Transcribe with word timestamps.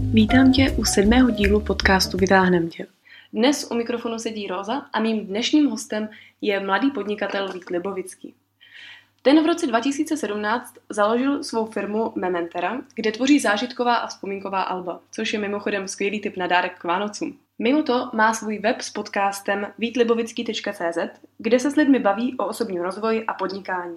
Vítám 0.00 0.52
tě 0.52 0.70
u 0.70 0.84
sedmého 0.84 1.30
dílu 1.30 1.60
podcastu 1.60 2.18
Vytáhnem 2.18 2.68
tě. 2.68 2.86
Dnes 3.32 3.70
u 3.70 3.74
mikrofonu 3.74 4.18
sedí 4.18 4.46
Roza 4.46 4.86
a 4.92 5.00
mým 5.00 5.26
dnešním 5.26 5.70
hostem 5.70 6.08
je 6.40 6.60
mladý 6.60 6.90
podnikatel 6.90 7.52
Vít 7.52 7.70
Libovický. 7.70 8.34
Ten 9.22 9.42
v 9.42 9.46
roce 9.46 9.66
2017 9.66 10.74
založil 10.90 11.44
svou 11.44 11.66
firmu 11.66 12.12
Mementera, 12.16 12.80
kde 12.94 13.12
tvoří 13.12 13.40
zážitková 13.40 13.94
a 13.94 14.06
vzpomínková 14.06 14.62
alba, 14.62 15.00
což 15.10 15.32
je 15.32 15.38
mimochodem 15.38 15.88
skvělý 15.88 16.20
tip 16.20 16.36
na 16.36 16.46
dárek 16.46 16.78
k 16.78 16.84
Vánocům. 16.84 17.38
Mimo 17.58 17.82
to 17.82 18.10
má 18.12 18.34
svůj 18.34 18.58
web 18.58 18.80
s 18.80 18.90
podcastem 18.90 19.66
vítlibovický.cz, 19.78 20.98
kde 21.38 21.60
se 21.60 21.70
s 21.70 21.76
lidmi 21.76 21.98
baví 21.98 22.36
o 22.38 22.46
osobním 22.46 22.82
rozvoji 22.82 23.24
a 23.24 23.34
podnikání. 23.34 23.96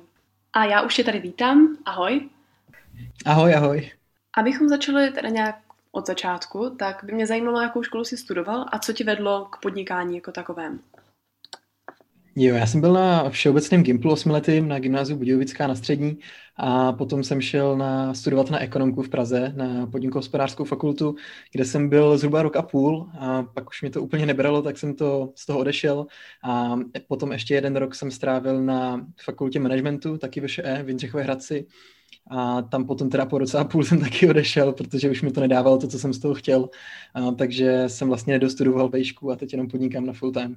A 0.53 0.65
já 0.65 0.81
už 0.81 0.97
je 0.97 1.03
tady 1.03 1.19
vítám. 1.19 1.77
Ahoj. 1.85 2.29
Ahoj, 3.25 3.55
ahoj. 3.55 3.91
Abychom 4.37 4.69
začali 4.69 5.11
teda 5.11 5.29
nějak 5.29 5.55
od 5.91 6.07
začátku, 6.07 6.75
tak 6.79 7.03
by 7.03 7.13
mě 7.13 7.27
zajímalo, 7.27 7.61
jakou 7.61 7.83
školu 7.83 8.03
jsi 8.03 8.17
studoval 8.17 8.65
a 8.71 8.79
co 8.79 8.93
ti 8.93 9.03
vedlo 9.03 9.45
k 9.45 9.61
podnikání 9.61 10.15
jako 10.15 10.31
takovému. 10.31 10.79
Jo, 12.35 12.55
já 12.55 12.65
jsem 12.65 12.81
byl 12.81 12.93
na 12.93 13.29
všeobecném 13.29 13.83
Gimplu 13.83 14.11
osmiletým 14.11 14.67
na 14.67 14.79
gymnáziu 14.79 15.17
Budějovická 15.17 15.67
na 15.67 15.75
střední 15.75 16.17
a 16.55 16.93
potom 16.93 17.23
jsem 17.23 17.41
šel 17.41 17.77
na, 17.77 18.13
studovat 18.13 18.49
na 18.49 18.59
ekonomku 18.59 19.01
v 19.01 19.09
Praze, 19.09 19.53
na 19.55 19.87
podnikohospodářskou 19.87 20.63
fakultu, 20.63 21.15
kde 21.51 21.65
jsem 21.65 21.89
byl 21.89 22.17
zhruba 22.17 22.41
rok 22.41 22.55
a 22.55 22.61
půl 22.61 23.09
a 23.19 23.43
pak 23.43 23.69
už 23.69 23.81
mě 23.81 23.91
to 23.91 24.01
úplně 24.01 24.25
nebralo, 24.25 24.61
tak 24.61 24.77
jsem 24.77 24.95
to 24.95 25.33
z 25.35 25.45
toho 25.45 25.59
odešel 25.59 26.05
a 26.43 26.75
potom 27.07 27.31
ještě 27.31 27.53
jeden 27.53 27.75
rok 27.75 27.95
jsem 27.95 28.11
strávil 28.11 28.61
na 28.61 29.07
fakultě 29.23 29.59
managementu, 29.59 30.17
taky 30.17 30.41
ve 30.41 30.47
ŠE 30.47 30.83
v 30.83 30.87
Jindřichově 30.87 31.23
Hradci 31.23 31.65
a 32.29 32.61
tam 32.61 32.85
potom 32.85 33.09
teda 33.09 33.25
po 33.25 33.37
roce 33.37 33.57
a 33.57 33.63
půl 33.63 33.83
jsem 33.83 33.99
taky 33.99 34.29
odešel, 34.29 34.71
protože 34.71 35.09
už 35.09 35.21
mi 35.21 35.31
to 35.31 35.41
nedávalo 35.41 35.77
to, 35.77 35.87
co 35.87 35.99
jsem 35.99 36.13
z 36.13 36.19
toho 36.19 36.33
chtěl, 36.33 36.69
a, 37.13 37.31
takže 37.31 37.83
jsem 37.87 38.07
vlastně 38.07 38.33
nedostudoval 38.33 38.89
vejšku 38.89 39.31
a 39.31 39.35
teď 39.35 39.53
jenom 39.53 39.67
podnikám 39.67 40.05
na 40.05 40.13
full 40.13 40.31
time. 40.31 40.55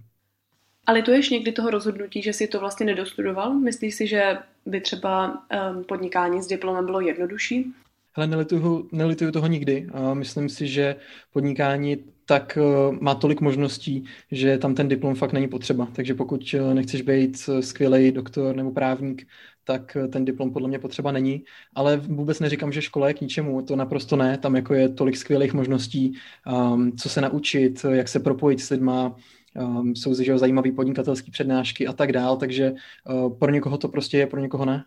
Ale 0.86 1.02
to 1.02 1.10
ještě 1.10 1.34
někdy 1.34 1.52
toho 1.52 1.70
rozhodnutí, 1.70 2.22
že 2.22 2.32
si 2.32 2.47
to 2.47 2.60
vlastně 2.60 2.86
nedostudoval? 2.86 3.55
Myslíš 3.55 3.94
si, 3.94 4.06
že 4.06 4.38
by 4.66 4.80
třeba 4.80 5.42
um, 5.74 5.84
podnikání 5.84 6.42
s 6.42 6.47
diplomem 6.47 6.86
bylo 6.86 7.00
jednodušší? 7.00 7.72
Hele, 8.12 8.27
nelituju, 8.27 8.88
nelituju 8.92 9.32
toho 9.32 9.47
nikdy. 9.47 9.86
A 9.92 10.14
myslím 10.14 10.48
si, 10.48 10.69
že 10.69 10.97
podnikání 11.32 11.97
tak 12.27 12.58
uh, 12.60 12.97
má 13.00 13.14
tolik 13.14 13.41
možností, 13.41 14.04
že 14.30 14.58
tam 14.58 14.75
ten 14.75 14.88
diplom 14.88 15.14
fakt 15.14 15.32
není 15.32 15.48
potřeba. 15.48 15.88
Takže 15.92 16.14
pokud 16.14 16.54
uh, 16.54 16.75
nechceš 16.75 17.02
být 17.02 17.36
uh, 17.48 17.60
skvělý 17.60 18.12
doktor 18.12 18.56
nebo 18.56 18.70
právník, 18.70 19.27
tak 19.64 19.96
ten 20.12 20.24
diplom 20.24 20.52
podle 20.52 20.68
mě 20.68 20.78
potřeba 20.78 21.12
není. 21.12 21.44
Ale 21.74 21.96
vůbec 21.96 22.41
neříkám, 22.41 22.72
že 22.72 22.82
škola 22.82 23.08
je 23.08 23.14
k 23.14 23.20
ničemu, 23.20 23.62
to 23.62 23.77
naprosto 23.77 24.16
ne. 24.16 24.38
Tam 24.38 24.56
jako 24.56 24.74
je 24.74 24.88
tolik 24.88 25.16
skvělých 25.16 25.54
možností, 25.54 26.19
um, 26.46 26.92
co 26.92 27.08
se 27.08 27.20
naučit, 27.20 27.86
jak 27.91 28.08
se 28.08 28.20
propojit 28.20 28.60
s 28.60 28.70
lidma, 28.70 29.16
um, 29.60 29.96
jsou 29.96 30.14
že, 30.14 30.38
zajímavé 30.38 30.72
podnikatelské 30.72 31.30
přednášky 31.30 31.86
a 31.86 31.92
tak 31.92 32.12
dál, 32.12 32.36
takže 32.36 32.72
uh, 32.72 33.38
pro 33.38 33.50
někoho 33.50 33.78
to 33.78 33.88
prostě 33.88 34.19
je, 34.19 34.27
pro 34.27 34.41
někoho 34.41 34.64
ne. 34.64 34.84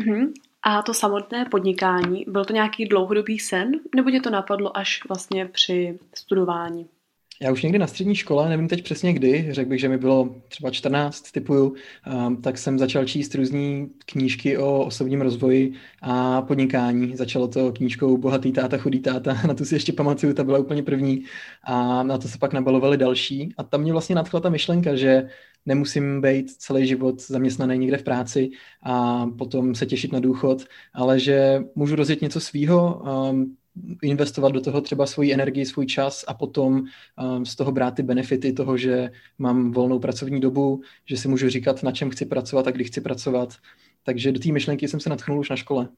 Uh-huh. 0.00 0.32
A 0.62 0.82
to 0.82 0.94
samotné 0.94 1.44
podnikání, 1.50 2.24
byl 2.28 2.44
to 2.44 2.52
nějaký 2.52 2.84
dlouhodobý 2.84 3.38
sen, 3.38 3.72
nebo 3.96 4.10
tě 4.10 4.20
to 4.20 4.30
napadlo 4.30 4.76
až 4.76 5.00
vlastně 5.08 5.46
při 5.46 5.98
studování? 6.14 6.88
Já 7.42 7.52
už 7.52 7.62
někdy 7.62 7.78
na 7.78 7.86
střední 7.86 8.14
škole, 8.14 8.48
nevím 8.48 8.68
teď 8.68 8.84
přesně 8.84 9.12
kdy, 9.12 9.48
řekl 9.50 9.68
bych, 9.70 9.80
že 9.80 9.88
mi 9.88 9.98
bylo 9.98 10.34
třeba 10.48 10.70
14, 10.70 11.32
typuju, 11.32 11.74
um, 12.26 12.42
tak 12.42 12.58
jsem 12.58 12.78
začal 12.78 13.04
číst 13.04 13.34
různé 13.34 13.86
knížky 14.06 14.58
o 14.58 14.84
osobním 14.84 15.20
rozvoji 15.20 15.72
a 16.02 16.42
podnikání. 16.42 17.16
Začalo 17.16 17.48
to 17.48 17.72
knížkou 17.72 18.16
Bohatý 18.16 18.52
táta, 18.52 18.78
chudý 18.78 19.00
táta, 19.00 19.34
na 19.48 19.54
tu 19.54 19.64
si 19.64 19.74
ještě 19.74 19.92
pamatuju, 19.92 20.34
ta 20.34 20.44
byla 20.44 20.58
úplně 20.58 20.82
první 20.82 21.24
a 21.64 22.02
na 22.02 22.18
to 22.18 22.28
se 22.28 22.38
pak 22.38 22.52
nabalovaly 22.52 22.96
další. 22.96 23.54
A 23.58 23.62
tam 23.62 23.80
mě 23.80 23.92
vlastně 23.92 24.14
nadchla 24.14 24.40
ta 24.40 24.48
myšlenka, 24.48 24.96
že 24.96 25.28
nemusím 25.66 26.20
být 26.20 26.50
celý 26.50 26.86
život 26.86 27.22
zaměstnaný 27.22 27.78
někde 27.78 27.96
v 27.96 28.02
práci 28.02 28.50
a 28.82 29.26
potom 29.38 29.74
se 29.74 29.86
těšit 29.86 30.12
na 30.12 30.20
důchod, 30.20 30.64
ale 30.92 31.20
že 31.20 31.60
můžu 31.74 31.96
rozjet 31.96 32.22
něco 32.22 32.40
svýho, 32.40 33.02
um, 33.30 33.56
investovat 34.02 34.52
do 34.52 34.60
toho 34.60 34.80
třeba 34.80 35.06
svoji 35.06 35.32
energii, 35.32 35.66
svůj 35.66 35.86
čas 35.86 36.24
a 36.28 36.34
potom 36.34 36.84
um, 37.36 37.46
z 37.46 37.56
toho 37.56 37.72
brát 37.72 37.94
ty 37.94 38.02
benefity 38.02 38.52
toho, 38.52 38.76
že 38.76 39.10
mám 39.38 39.72
volnou 39.72 39.98
pracovní 39.98 40.40
dobu, 40.40 40.82
že 41.06 41.16
si 41.16 41.28
můžu 41.28 41.48
říkat, 41.48 41.82
na 41.82 41.92
čem 41.92 42.10
chci 42.10 42.26
pracovat 42.26 42.66
a 42.66 42.70
kdy 42.70 42.84
chci 42.84 43.00
pracovat. 43.00 43.54
Takže 44.02 44.32
do 44.32 44.40
té 44.40 44.52
myšlenky 44.52 44.88
jsem 44.88 45.00
se 45.00 45.10
natchnul 45.10 45.38
už 45.38 45.50
na 45.50 45.56
škole. 45.56 45.88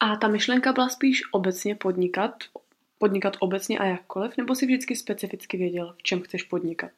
A 0.00 0.16
ta 0.16 0.28
myšlenka 0.28 0.72
byla 0.72 0.88
spíš 0.88 1.22
obecně 1.32 1.74
podnikat, 1.74 2.34
podnikat 2.98 3.36
obecně 3.40 3.78
a 3.78 3.84
jakkoliv, 3.84 4.36
nebo 4.36 4.54
si 4.54 4.66
vždycky 4.66 4.96
specificky 4.96 5.56
věděl, 5.56 5.94
v 5.98 6.02
čem 6.02 6.22
chceš 6.22 6.42
podnikat? 6.42 6.90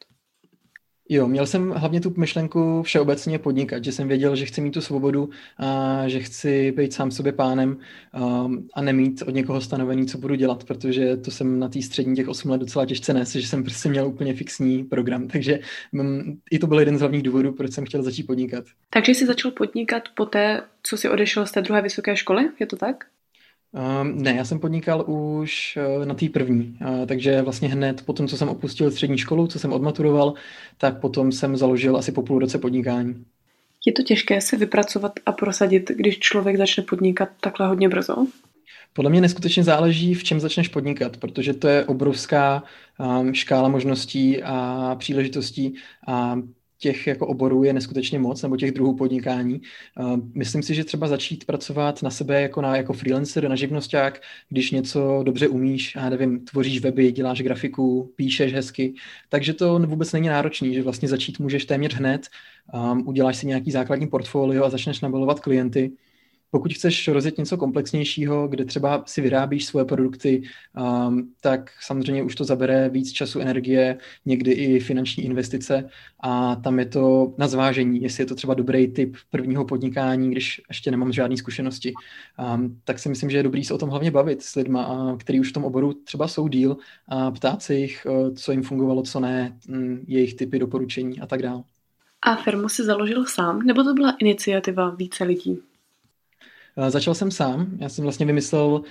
Jo, 1.09 1.27
měl 1.27 1.45
jsem 1.45 1.69
hlavně 1.69 2.01
tu 2.01 2.13
myšlenku 2.17 2.83
všeobecně 2.83 3.39
podnikat, 3.39 3.83
že 3.83 3.91
jsem 3.91 4.07
věděl, 4.07 4.35
že 4.35 4.45
chci 4.45 4.61
mít 4.61 4.71
tu 4.71 4.81
svobodu 4.81 5.29
a 5.57 6.03
že 6.07 6.19
chci 6.19 6.71
být 6.71 6.93
sám 6.93 7.11
sobě 7.11 7.31
pánem 7.31 7.77
um, 8.13 8.67
a 8.73 8.81
nemít 8.81 9.21
od 9.21 9.35
někoho 9.35 9.61
stanovený, 9.61 10.05
co 10.05 10.17
budu 10.17 10.35
dělat, 10.35 10.63
protože 10.63 11.17
to 11.17 11.31
jsem 11.31 11.59
na 11.59 11.69
té 11.69 11.81
střední 11.81 12.15
těch 12.15 12.27
8 12.27 12.49
let 12.49 12.57
docela 12.57 12.85
těžce 12.85 13.13
nes, 13.13 13.31
že 13.31 13.47
jsem 13.47 13.63
prostě 13.63 13.89
měl 13.89 14.07
úplně 14.07 14.33
fixní 14.33 14.83
program, 14.83 15.27
takže 15.27 15.59
um, 15.91 16.39
i 16.51 16.59
to 16.59 16.67
byl 16.67 16.79
jeden 16.79 16.97
z 16.97 16.99
hlavních 16.99 17.23
důvodů, 17.23 17.51
proč 17.51 17.73
jsem 17.73 17.85
chtěl 17.85 18.03
začít 18.03 18.23
podnikat. 18.23 18.65
Takže 18.89 19.11
jsi 19.11 19.25
začal 19.25 19.51
podnikat 19.51 20.03
po 20.15 20.25
té, 20.25 20.61
co 20.83 20.97
jsi 20.97 21.09
odešel 21.09 21.45
z 21.45 21.51
té 21.51 21.61
druhé 21.61 21.81
vysoké 21.81 22.15
školy, 22.15 22.49
je 22.59 22.65
to 22.65 22.75
tak? 22.75 23.05
Um, 23.73 24.21
ne, 24.21 24.35
já 24.35 24.45
jsem 24.45 24.59
podnikal 24.59 25.05
už 25.07 25.77
uh, 25.97 26.05
na 26.05 26.13
té 26.13 26.29
první, 26.29 26.77
uh, 26.81 27.05
takže 27.05 27.41
vlastně 27.41 27.67
hned 27.67 28.01
po 28.05 28.13
tom, 28.13 28.27
co 28.27 28.37
jsem 28.37 28.49
opustil 28.49 28.91
střední 28.91 29.17
školu, 29.17 29.47
co 29.47 29.59
jsem 29.59 29.73
odmaturoval, 29.73 30.33
tak 30.77 30.99
potom 30.99 31.31
jsem 31.31 31.57
založil 31.57 31.97
asi 31.97 32.11
po 32.11 32.21
půl 32.21 32.39
roce 32.39 32.57
podnikání. 32.57 33.25
Je 33.85 33.93
to 33.93 34.03
těžké 34.03 34.41
se 34.41 34.57
vypracovat 34.57 35.11
a 35.25 35.31
prosadit, 35.31 35.91
když 35.95 36.19
člověk 36.19 36.57
začne 36.57 36.83
podnikat 36.83 37.29
takhle 37.39 37.67
hodně 37.67 37.89
brzo? 37.89 38.27
Podle 38.93 39.11
mě 39.11 39.21
neskutečně 39.21 39.63
záleží, 39.63 40.13
v 40.13 40.23
čem 40.23 40.39
začneš 40.39 40.67
podnikat, 40.67 41.17
protože 41.17 41.53
to 41.53 41.67
je 41.67 41.85
obrovská 41.85 42.63
um, 42.99 43.33
škála 43.33 43.69
možností 43.69 44.43
a 44.43 44.95
příležitostí 44.99 45.75
a 46.07 46.39
těch 46.81 47.07
jako 47.07 47.27
oborů 47.27 47.63
je 47.63 47.73
neskutečně 47.73 48.19
moc, 48.19 48.41
nebo 48.41 48.57
těch 48.57 48.71
druhů 48.71 48.95
podnikání. 48.95 49.61
Myslím 50.35 50.63
si, 50.63 50.75
že 50.75 50.83
třeba 50.83 51.07
začít 51.07 51.45
pracovat 51.45 52.03
na 52.03 52.09
sebe 52.09 52.41
jako, 52.41 52.61
na, 52.61 52.77
jako 52.77 52.93
freelancer, 52.93 53.49
na 53.49 53.55
živnosták, 53.55 54.21
když 54.49 54.71
něco 54.71 55.23
dobře 55.23 55.47
umíš, 55.47 55.95
a 55.95 56.09
nevím, 56.09 56.45
tvoříš 56.45 56.79
weby, 56.79 57.11
děláš 57.11 57.41
grafiku, 57.41 58.11
píšeš 58.15 58.53
hezky, 58.53 58.93
takže 59.29 59.53
to 59.53 59.79
vůbec 59.79 60.11
není 60.11 60.27
náročný, 60.27 60.73
že 60.73 60.83
vlastně 60.83 61.07
začít 61.07 61.39
můžeš 61.39 61.65
téměř 61.65 61.93
hned, 61.93 62.27
um, 62.73 63.07
uděláš 63.07 63.37
si 63.37 63.47
nějaký 63.47 63.71
základní 63.71 64.07
portfolio 64.07 64.63
a 64.63 64.69
začneš 64.69 65.01
nabalovat 65.01 65.39
klienty 65.39 65.91
pokud 66.51 66.73
chceš 66.73 67.07
rozjet 67.07 67.37
něco 67.37 67.57
komplexnějšího, 67.57 68.47
kde 68.47 68.65
třeba 68.65 69.03
si 69.07 69.21
vyrábíš 69.21 69.65
svoje 69.65 69.85
produkty, 69.85 70.41
um, 71.07 71.33
tak 71.41 71.71
samozřejmě 71.81 72.23
už 72.23 72.35
to 72.35 72.43
zabere 72.43 72.89
víc 72.89 73.11
času, 73.11 73.39
energie, 73.39 73.97
někdy 74.25 74.51
i 74.51 74.79
finanční 74.79 75.23
investice 75.23 75.89
a 76.19 76.55
tam 76.55 76.79
je 76.79 76.85
to 76.85 77.33
na 77.37 77.47
zvážení, 77.47 78.01
jestli 78.01 78.21
je 78.21 78.25
to 78.25 78.35
třeba 78.35 78.53
dobrý 78.53 78.87
typ 78.87 79.15
prvního 79.29 79.65
podnikání, 79.65 80.31
když 80.31 80.61
ještě 80.67 80.91
nemám 80.91 81.11
žádné 81.11 81.37
zkušenosti. 81.37 81.93
Um, 82.55 82.81
tak 82.83 82.99
si 82.99 83.09
myslím, 83.09 83.29
že 83.29 83.37
je 83.37 83.43
dobrý 83.43 83.63
se 83.63 83.73
o 83.73 83.77
tom 83.77 83.89
hlavně 83.89 84.11
bavit 84.11 84.41
s 84.41 84.55
lidma, 84.55 85.15
který 85.19 85.39
už 85.39 85.49
v 85.49 85.53
tom 85.53 85.65
oboru 85.65 85.93
třeba 85.93 86.27
jsou 86.27 86.47
díl 86.47 86.77
a 87.07 87.31
ptát 87.31 87.61
se 87.61 87.75
jich, 87.75 88.07
uh, 88.09 88.33
co 88.35 88.51
jim 88.51 88.63
fungovalo, 88.63 89.01
co 89.01 89.19
ne, 89.19 89.57
mm, 89.67 90.05
jejich 90.07 90.33
typy 90.33 90.59
doporučení 90.59 91.19
a 91.19 91.25
tak 91.25 91.41
dále. 91.41 91.63
A 92.23 92.35
firmu 92.35 92.69
si 92.69 92.83
založil 92.83 93.25
sám, 93.25 93.61
nebo 93.61 93.83
to 93.83 93.93
byla 93.93 94.15
iniciativa 94.19 94.89
více 94.89 95.23
lidí? 95.23 95.61
Eh, 96.77 96.91
začal 96.91 97.13
jsem 97.13 97.31
sám. 97.31 97.67
Já 97.77 97.89
jsem 97.89 98.03
vlastně 98.03 98.25
vymyslel 98.25 98.81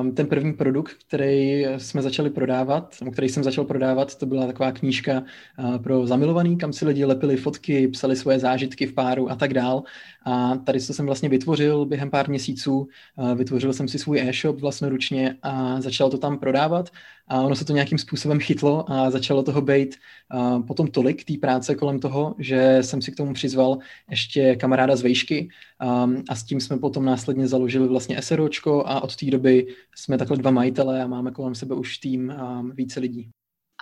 um, 0.00 0.14
ten 0.14 0.26
první 0.26 0.52
produkt, 0.52 0.92
který 1.06 1.64
jsme 1.76 2.02
začali 2.02 2.30
prodávat, 2.30 2.96
který 3.12 3.28
jsem 3.28 3.44
začal 3.44 3.64
prodávat. 3.64 4.14
To 4.14 4.26
byla 4.26 4.46
taková 4.46 4.72
knížka 4.72 5.22
uh, 5.58 5.78
pro 5.78 6.06
zamilovaný, 6.06 6.58
kam 6.58 6.72
si 6.72 6.86
lidi 6.86 7.04
lepili 7.04 7.36
fotky, 7.36 7.88
psali 7.88 8.16
svoje 8.16 8.38
zážitky 8.38 8.86
v 8.86 8.92
páru 8.92 9.30
a 9.30 9.36
tak 9.36 9.54
dál. 9.54 9.82
A 10.24 10.56
tady 10.56 10.80
to 10.86 10.92
jsem 10.92 11.06
vlastně 11.06 11.28
vytvořil 11.28 11.84
během 11.86 12.10
pár 12.10 12.28
měsíců. 12.28 12.88
Uh, 13.16 13.34
vytvořil 13.34 13.72
jsem 13.72 13.88
si 13.88 13.98
svůj 13.98 14.20
e-shop 14.20 14.60
vlastnoručně 14.60 15.36
a 15.42 15.80
začal 15.80 16.10
to 16.10 16.18
tam 16.18 16.38
prodávat. 16.38 16.90
A 17.28 17.40
ono 17.40 17.56
se 17.56 17.64
to 17.64 17.72
nějakým 17.72 17.98
způsobem 17.98 18.40
chytlo 18.40 18.92
a 18.92 19.10
začalo 19.10 19.42
toho 19.42 19.60
být 19.60 19.96
uh, 20.34 20.66
potom 20.66 20.86
tolik 20.86 21.24
té 21.24 21.34
práce 21.40 21.74
kolem 21.74 21.98
toho, 22.00 22.34
že 22.38 22.78
jsem 22.80 23.02
si 23.02 23.12
k 23.12 23.16
tomu 23.16 23.34
přizval 23.34 23.78
ještě 24.10 24.56
kamaráda 24.56 24.96
z 24.96 25.02
vejšky 25.02 25.48
um, 25.82 26.22
a 26.28 26.34
s 26.34 26.44
tím 26.44 26.60
jsme 26.60 26.78
potom 26.78 27.04
následně 27.04 27.48
založili 27.48 27.88
vlastně 27.88 28.22
SROčko 28.22 28.84
a 28.86 29.00
od 29.00 29.16
té 29.16 29.26
doby 29.26 29.66
jsme 29.96 30.18
takhle 30.18 30.36
dva 30.36 30.50
majitelé 30.50 31.02
a 31.02 31.06
máme 31.06 31.30
kolem 31.30 31.54
sebe 31.54 31.74
už 31.74 31.98
tým 31.98 32.34
um, 32.60 32.70
více 32.70 33.00
lidí. 33.00 33.30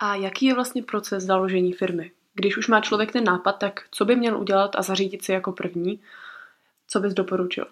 A 0.01 0.15
jaký 0.15 0.45
je 0.45 0.53
vlastně 0.53 0.83
proces 0.83 1.23
založení 1.23 1.73
firmy? 1.73 2.11
Když 2.33 2.57
už 2.57 2.67
má 2.67 2.81
člověk 2.81 3.11
ten 3.11 3.23
nápad, 3.23 3.51
tak 3.51 3.81
co 3.91 4.05
by 4.05 4.15
měl 4.15 4.41
udělat 4.41 4.75
a 4.75 4.81
zařídit 4.81 5.23
si 5.23 5.31
jako 5.31 5.51
první? 5.51 5.99
Co 6.87 6.99
bys 6.99 7.13
doporučil? 7.13 7.65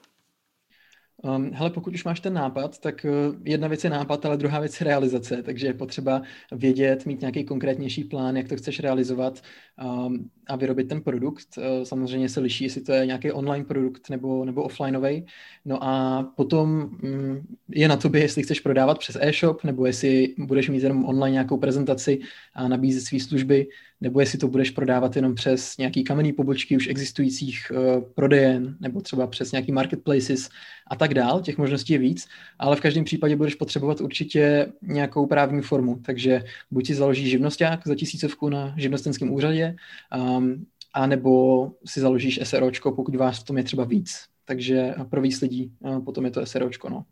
Um, 1.23 1.51
hele, 1.53 1.69
pokud 1.69 1.93
už 1.93 2.03
máš 2.03 2.19
ten 2.19 2.33
nápad, 2.33 2.79
tak 2.79 3.05
uh, 3.09 3.35
jedna 3.45 3.67
věc 3.67 3.83
je 3.83 3.89
nápad, 3.89 4.25
ale 4.25 4.37
druhá 4.37 4.59
věc 4.59 4.81
je 4.81 4.85
realizace, 4.85 5.43
takže 5.43 5.67
je 5.67 5.73
potřeba 5.73 6.21
vědět, 6.51 7.05
mít 7.05 7.21
nějaký 7.21 7.43
konkrétnější 7.43 8.03
plán, 8.03 8.37
jak 8.37 8.47
to 8.47 8.55
chceš 8.55 8.79
realizovat 8.79 9.41
um, 9.83 10.29
a 10.47 10.55
vyrobit 10.55 10.89
ten 10.89 11.01
produkt. 11.01 11.47
Uh, 11.57 11.63
samozřejmě 11.83 12.29
se 12.29 12.39
liší, 12.39 12.63
jestli 12.63 12.81
to 12.81 12.91
je 12.91 13.05
nějaký 13.05 13.31
online 13.31 13.65
produkt 13.65 14.09
nebo, 14.09 14.45
nebo 14.45 14.63
offlineový. 14.63 15.25
No 15.65 15.83
a 15.83 16.23
potom 16.35 16.69
um, 17.03 17.41
je 17.69 17.87
na 17.87 17.97
tobě, 17.97 18.21
jestli 18.21 18.43
chceš 18.43 18.59
prodávat 18.59 18.99
přes 18.99 19.17
e-shop, 19.19 19.63
nebo 19.63 19.85
jestli 19.85 20.33
budeš 20.37 20.69
mít 20.69 20.83
jenom 20.83 21.05
online 21.05 21.33
nějakou 21.33 21.57
prezentaci 21.57 22.19
a 22.53 22.67
nabízet 22.67 23.01
své 23.01 23.19
služby, 23.19 23.67
nebo 24.01 24.19
jestli 24.19 24.39
to 24.39 24.47
budeš 24.47 24.69
prodávat 24.71 25.15
jenom 25.15 25.35
přes 25.35 25.77
nějaký 25.77 26.03
kamenný 26.03 26.33
pobočky 26.33 26.75
už 26.75 26.87
existujících 26.87 27.71
uh, 27.71 28.03
prodejen, 28.15 28.77
nebo 28.79 29.01
třeba 29.01 29.27
přes 29.27 29.51
nějaký 29.51 29.71
marketplaces 29.71 30.49
a 30.87 30.95
tak 30.95 31.08
dál. 31.13 31.41
Těch 31.41 31.57
možností 31.57 31.93
je 31.93 31.99
víc, 31.99 32.27
ale 32.59 32.75
v 32.75 32.81
každém 32.81 33.03
případě 33.03 33.35
budeš 33.35 33.55
potřebovat 33.55 34.01
určitě 34.01 34.71
nějakou 34.81 35.25
právní 35.25 35.61
formu. 35.61 35.99
Takže 36.05 36.43
buď 36.71 36.87
si 36.87 36.95
založíš 36.95 37.29
živnosták 37.29 37.87
za 37.87 37.95
tisícovku 37.95 38.49
na 38.49 38.73
živnostenském 38.77 39.33
úřadě, 39.33 39.75
um, 40.17 40.65
a 40.93 41.07
nebo 41.07 41.71
si 41.85 41.99
založíš 41.99 42.39
SROčko, 42.43 42.91
pokud 42.91 43.15
vás 43.15 43.39
v 43.39 43.43
tom 43.43 43.57
je 43.57 43.63
třeba 43.63 43.83
víc. 43.83 44.25
Takže 44.45 44.93
pro 45.09 45.21
víc 45.21 45.41
lidí 45.41 45.71
uh, 45.79 46.03
potom 46.03 46.25
je 46.25 46.31
to 46.31 46.45
SROčko. 46.45 46.89
No. 46.89 47.05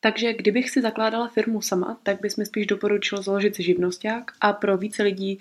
Takže 0.00 0.32
kdybych 0.32 0.70
si 0.70 0.82
zakládala 0.82 1.28
firmu 1.28 1.62
sama, 1.62 2.00
tak 2.02 2.20
bys 2.20 2.36
mi 2.36 2.46
spíš 2.46 2.66
doporučil 2.66 3.22
založit 3.22 3.56
si 3.56 3.62
živnosták 3.62 4.30
a 4.40 4.52
pro 4.52 4.78
více 4.78 5.02
lidí 5.02 5.40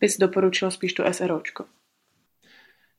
bys 0.00 0.18
doporučil 0.18 0.70
spíš 0.70 0.92
to 0.92 1.12
SROčko. 1.12 1.64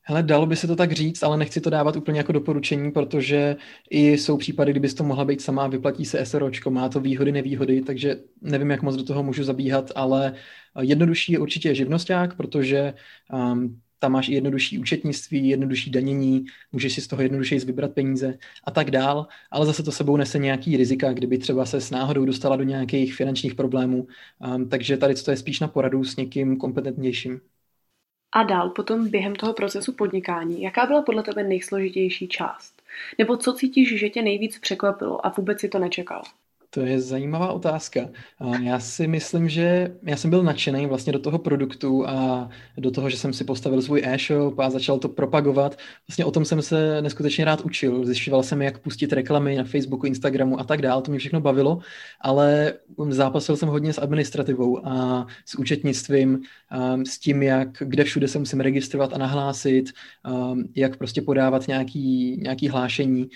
Hele, 0.04 0.22
dalo 0.22 0.46
by 0.46 0.56
se 0.56 0.66
to 0.66 0.76
tak 0.76 0.92
říct, 0.92 1.22
ale 1.22 1.36
nechci 1.36 1.60
to 1.60 1.70
dávat 1.70 1.96
úplně 1.96 2.18
jako 2.18 2.32
doporučení, 2.32 2.90
protože 2.92 3.56
i 3.90 4.12
jsou 4.12 4.36
případy, 4.36 4.70
kdybys 4.70 4.94
to 4.94 5.04
mohla 5.04 5.24
být 5.24 5.40
sama, 5.40 5.66
vyplatí 5.66 6.04
se 6.04 6.26
SROčko, 6.26 6.70
má 6.70 6.88
to 6.88 7.00
výhody, 7.00 7.32
nevýhody, 7.32 7.82
takže 7.82 8.16
nevím, 8.40 8.70
jak 8.70 8.82
moc 8.82 8.96
do 8.96 9.04
toho 9.04 9.22
můžu 9.22 9.44
zabíhat, 9.44 9.92
ale 9.94 10.34
jednodušší 10.80 11.32
je 11.32 11.38
určitě 11.38 11.74
živnosták, 11.74 12.36
protože 12.36 12.94
um, 13.32 13.80
tam 13.98 14.12
máš 14.12 14.28
i 14.28 14.34
jednodušší 14.34 14.78
účetnictví, 14.78 15.48
jednodušší 15.48 15.90
danění, 15.90 16.44
můžeš 16.72 16.92
si 16.92 17.00
z 17.00 17.06
toho 17.06 17.22
jednodušeji 17.22 17.60
vybrat 17.60 17.92
peníze 17.94 18.38
a 18.64 18.70
tak 18.70 18.90
dál, 18.90 19.26
ale 19.50 19.66
zase 19.66 19.82
to 19.82 19.92
sebou 19.92 20.16
nese 20.16 20.38
nějaký 20.38 20.76
rizika, 20.76 21.12
kdyby 21.12 21.38
třeba 21.38 21.66
se 21.66 21.80
s 21.80 21.90
náhodou 21.90 22.24
dostala 22.24 22.56
do 22.56 22.64
nějakých 22.64 23.14
finančních 23.14 23.54
problémů, 23.54 24.06
um, 24.56 24.68
takže 24.68 24.96
tady 24.96 25.14
to 25.14 25.30
je 25.30 25.36
spíš 25.36 25.60
na 25.60 25.68
poradu 25.68 26.04
s 26.04 26.16
někým 26.16 26.56
kompetentnějším. 26.56 27.40
A 28.32 28.42
dál 28.42 28.70
potom 28.70 29.10
během 29.10 29.36
toho 29.36 29.52
procesu 29.54 29.92
podnikání, 29.92 30.62
jaká 30.62 30.86
byla 30.86 31.02
podle 31.02 31.22
tebe 31.22 31.42
nejsložitější 31.42 32.28
část? 32.28 32.82
Nebo 33.18 33.36
co 33.36 33.52
cítíš, 33.52 33.98
že 33.98 34.08
tě 34.08 34.22
nejvíc 34.22 34.58
překvapilo 34.58 35.26
a 35.26 35.28
vůbec 35.28 35.60
si 35.60 35.68
to 35.68 35.78
nečekal? 35.78 36.22
To 36.74 36.80
je 36.80 37.00
zajímavá 37.00 37.52
otázka. 37.52 38.00
Já 38.62 38.80
si 38.80 39.06
myslím, 39.06 39.48
že 39.48 39.96
já 40.02 40.16
jsem 40.16 40.30
byl 40.30 40.42
nadšený 40.42 40.86
vlastně 40.86 41.12
do 41.12 41.18
toho 41.18 41.38
produktu 41.38 42.08
a 42.08 42.48
do 42.78 42.90
toho, 42.90 43.10
že 43.10 43.16
jsem 43.16 43.32
si 43.32 43.44
postavil 43.44 43.82
svůj 43.82 44.02
e-shop 44.04 44.58
a 44.58 44.70
začal 44.70 44.98
to 44.98 45.08
propagovat. 45.08 45.78
Vlastně 46.08 46.24
o 46.24 46.30
tom 46.30 46.44
jsem 46.44 46.62
se 46.62 47.02
neskutečně 47.02 47.44
rád 47.44 47.60
učil. 47.60 48.06
Zjišťoval 48.06 48.42
jsem, 48.42 48.62
jak 48.62 48.78
pustit 48.78 49.12
reklamy 49.12 49.56
na 49.56 49.64
Facebooku, 49.64 50.06
Instagramu 50.06 50.60
a 50.60 50.64
tak 50.64 50.82
dál. 50.82 51.02
To 51.02 51.10
mě 51.10 51.18
všechno 51.18 51.40
bavilo, 51.40 51.78
ale 52.20 52.74
zápasil 53.08 53.56
jsem 53.56 53.68
hodně 53.68 53.92
s 53.92 54.00
administrativou 54.02 54.86
a 54.86 55.26
s 55.46 55.58
účetnictvím, 55.58 56.40
s 57.06 57.18
tím, 57.18 57.42
jak, 57.42 57.68
kde 57.80 58.04
všude 58.04 58.28
se 58.28 58.38
musím 58.38 58.60
registrovat 58.60 59.12
a 59.12 59.18
nahlásit, 59.18 59.90
jak 60.76 60.96
prostě 60.96 61.22
podávat 61.22 61.68
nějaký, 61.68 62.36
nějaký 62.42 62.68
hlášení 62.68 63.28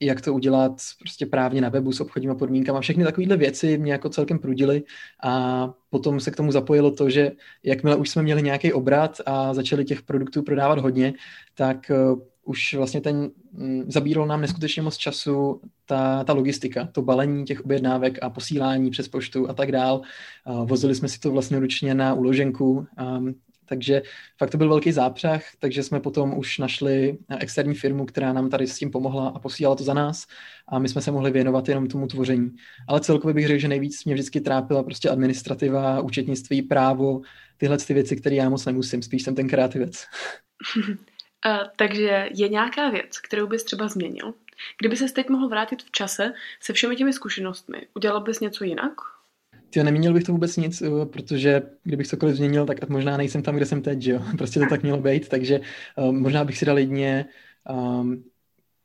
jak 0.00 0.20
to 0.20 0.34
udělat 0.34 0.72
prostě 0.98 1.26
právně 1.26 1.60
na 1.60 1.68
webu 1.68 1.92
s 1.92 2.00
obchodníma 2.00 2.34
podmínkama. 2.34 2.80
Všechny 2.80 3.04
takovéhle 3.04 3.36
věci 3.36 3.78
mě 3.78 3.92
jako 3.92 4.08
celkem 4.08 4.38
prudily 4.38 4.82
a 5.22 5.74
potom 5.90 6.20
se 6.20 6.30
k 6.30 6.36
tomu 6.36 6.52
zapojilo 6.52 6.90
to, 6.90 7.10
že 7.10 7.32
jakmile 7.62 7.96
už 7.96 8.08
jsme 8.08 8.22
měli 8.22 8.42
nějaký 8.42 8.72
obrat 8.72 9.20
a 9.26 9.54
začali 9.54 9.84
těch 9.84 10.02
produktů 10.02 10.42
prodávat 10.42 10.78
hodně, 10.78 11.14
tak 11.54 11.90
uh, 11.90 12.20
už 12.44 12.74
vlastně 12.74 13.00
ten 13.00 13.30
um, 13.52 13.84
zabíral 13.88 14.26
nám 14.26 14.40
neskutečně 14.40 14.82
moc 14.82 14.96
času 14.96 15.60
ta, 15.86 16.24
ta 16.24 16.32
logistika, 16.32 16.88
to 16.92 17.02
balení 17.02 17.44
těch 17.44 17.64
objednávek 17.64 18.18
a 18.22 18.30
posílání 18.30 18.90
přes 18.90 19.08
poštu 19.08 19.50
a 19.50 19.54
tak 19.54 19.72
dál. 19.72 20.00
Vozili 20.64 20.94
jsme 20.94 21.08
si 21.08 21.20
to 21.20 21.30
vlastně 21.30 21.58
ručně 21.58 21.94
na 21.94 22.14
uloženku, 22.14 22.86
um, 23.18 23.34
takže 23.68 24.02
fakt 24.38 24.50
to 24.50 24.58
byl 24.58 24.68
velký 24.68 24.92
zápřah, 24.92 25.42
takže 25.58 25.82
jsme 25.82 26.00
potom 26.00 26.38
už 26.38 26.58
našli 26.58 27.18
externí 27.38 27.74
firmu, 27.74 28.06
která 28.06 28.32
nám 28.32 28.50
tady 28.50 28.66
s 28.66 28.78
tím 28.78 28.90
pomohla 28.90 29.28
a 29.28 29.38
posílala 29.38 29.76
to 29.76 29.84
za 29.84 29.94
nás 29.94 30.26
a 30.68 30.78
my 30.78 30.88
jsme 30.88 31.00
se 31.00 31.10
mohli 31.10 31.30
věnovat 31.30 31.68
jenom 31.68 31.86
tomu 31.86 32.06
tvoření. 32.06 32.50
Ale 32.88 33.00
celkově 33.00 33.34
bych 33.34 33.46
řekl, 33.46 33.60
že 33.60 33.68
nejvíc 33.68 34.04
mě 34.04 34.14
vždycky 34.14 34.40
trápila 34.40 34.82
prostě 34.82 35.10
administrativa, 35.10 36.00
účetnictví, 36.00 36.62
právo, 36.62 37.20
tyhle 37.56 37.78
ty 37.78 37.94
věci, 37.94 38.16
které 38.16 38.36
já 38.36 38.48
moc 38.48 38.66
nemusím, 38.66 39.02
spíš 39.02 39.22
jsem 39.22 39.34
ten 39.34 39.48
kreativec. 39.48 40.06
Uh, 41.46 41.66
takže 41.76 42.28
je 42.34 42.48
nějaká 42.48 42.90
věc, 42.90 43.18
kterou 43.18 43.46
bys 43.46 43.64
třeba 43.64 43.88
změnil? 43.88 44.34
Kdyby 44.80 44.96
se 44.96 45.08
teď 45.08 45.28
mohl 45.28 45.48
vrátit 45.48 45.82
v 45.82 45.90
čase 45.90 46.32
se 46.60 46.72
všemi 46.72 46.96
těmi 46.96 47.12
zkušenostmi, 47.12 47.86
udělal 47.94 48.20
bys 48.20 48.40
něco 48.40 48.64
jinak? 48.64 48.92
Ty 49.70 49.84
neměnil 49.84 50.12
bych 50.12 50.24
to 50.24 50.32
vůbec 50.32 50.56
nic, 50.56 50.82
eh, 50.82 51.06
protože 51.06 51.62
kdybych 51.82 52.06
cokoliv 52.06 52.36
změnil, 52.36 52.66
tak 52.66 52.88
možná 52.88 53.16
nejsem 53.16 53.42
tam, 53.42 53.56
kde 53.56 53.66
jsem 53.66 53.82
teď, 53.82 54.02
že 54.02 54.12
jo? 54.12 54.22
Prostě 54.38 54.60
to 54.60 54.66
tak 54.66 54.82
mělo 54.82 55.00
být, 55.00 55.28
takže 55.28 55.60
um, 55.96 56.20
možná 56.20 56.44
bych 56.44 56.58
si 56.58 56.64
dal 56.64 56.78
jedně, 56.78 57.26
um, 57.70 58.24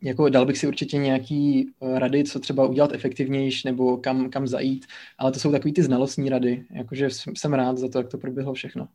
jako 0.01 0.29
dal 0.29 0.45
bych 0.45 0.57
si 0.57 0.67
určitě 0.67 0.97
nějaký 0.97 1.71
uh, 1.79 1.99
rady, 1.99 2.23
co 2.23 2.39
třeba 2.39 2.67
udělat 2.67 2.91
efektivnější 2.93 3.67
nebo 3.67 3.97
kam, 3.97 4.29
kam 4.29 4.47
zajít, 4.47 4.85
ale 5.17 5.31
to 5.31 5.39
jsou 5.39 5.51
takový 5.51 5.73
ty 5.73 5.83
znalostní 5.83 6.29
rady, 6.29 6.65
jakože 6.71 7.09
jsem 7.09 7.53
rád 7.53 7.77
za 7.77 7.89
to, 7.89 7.97
jak 7.97 8.07
to 8.07 8.17
proběhlo 8.17 8.53
všechno. 8.53 8.87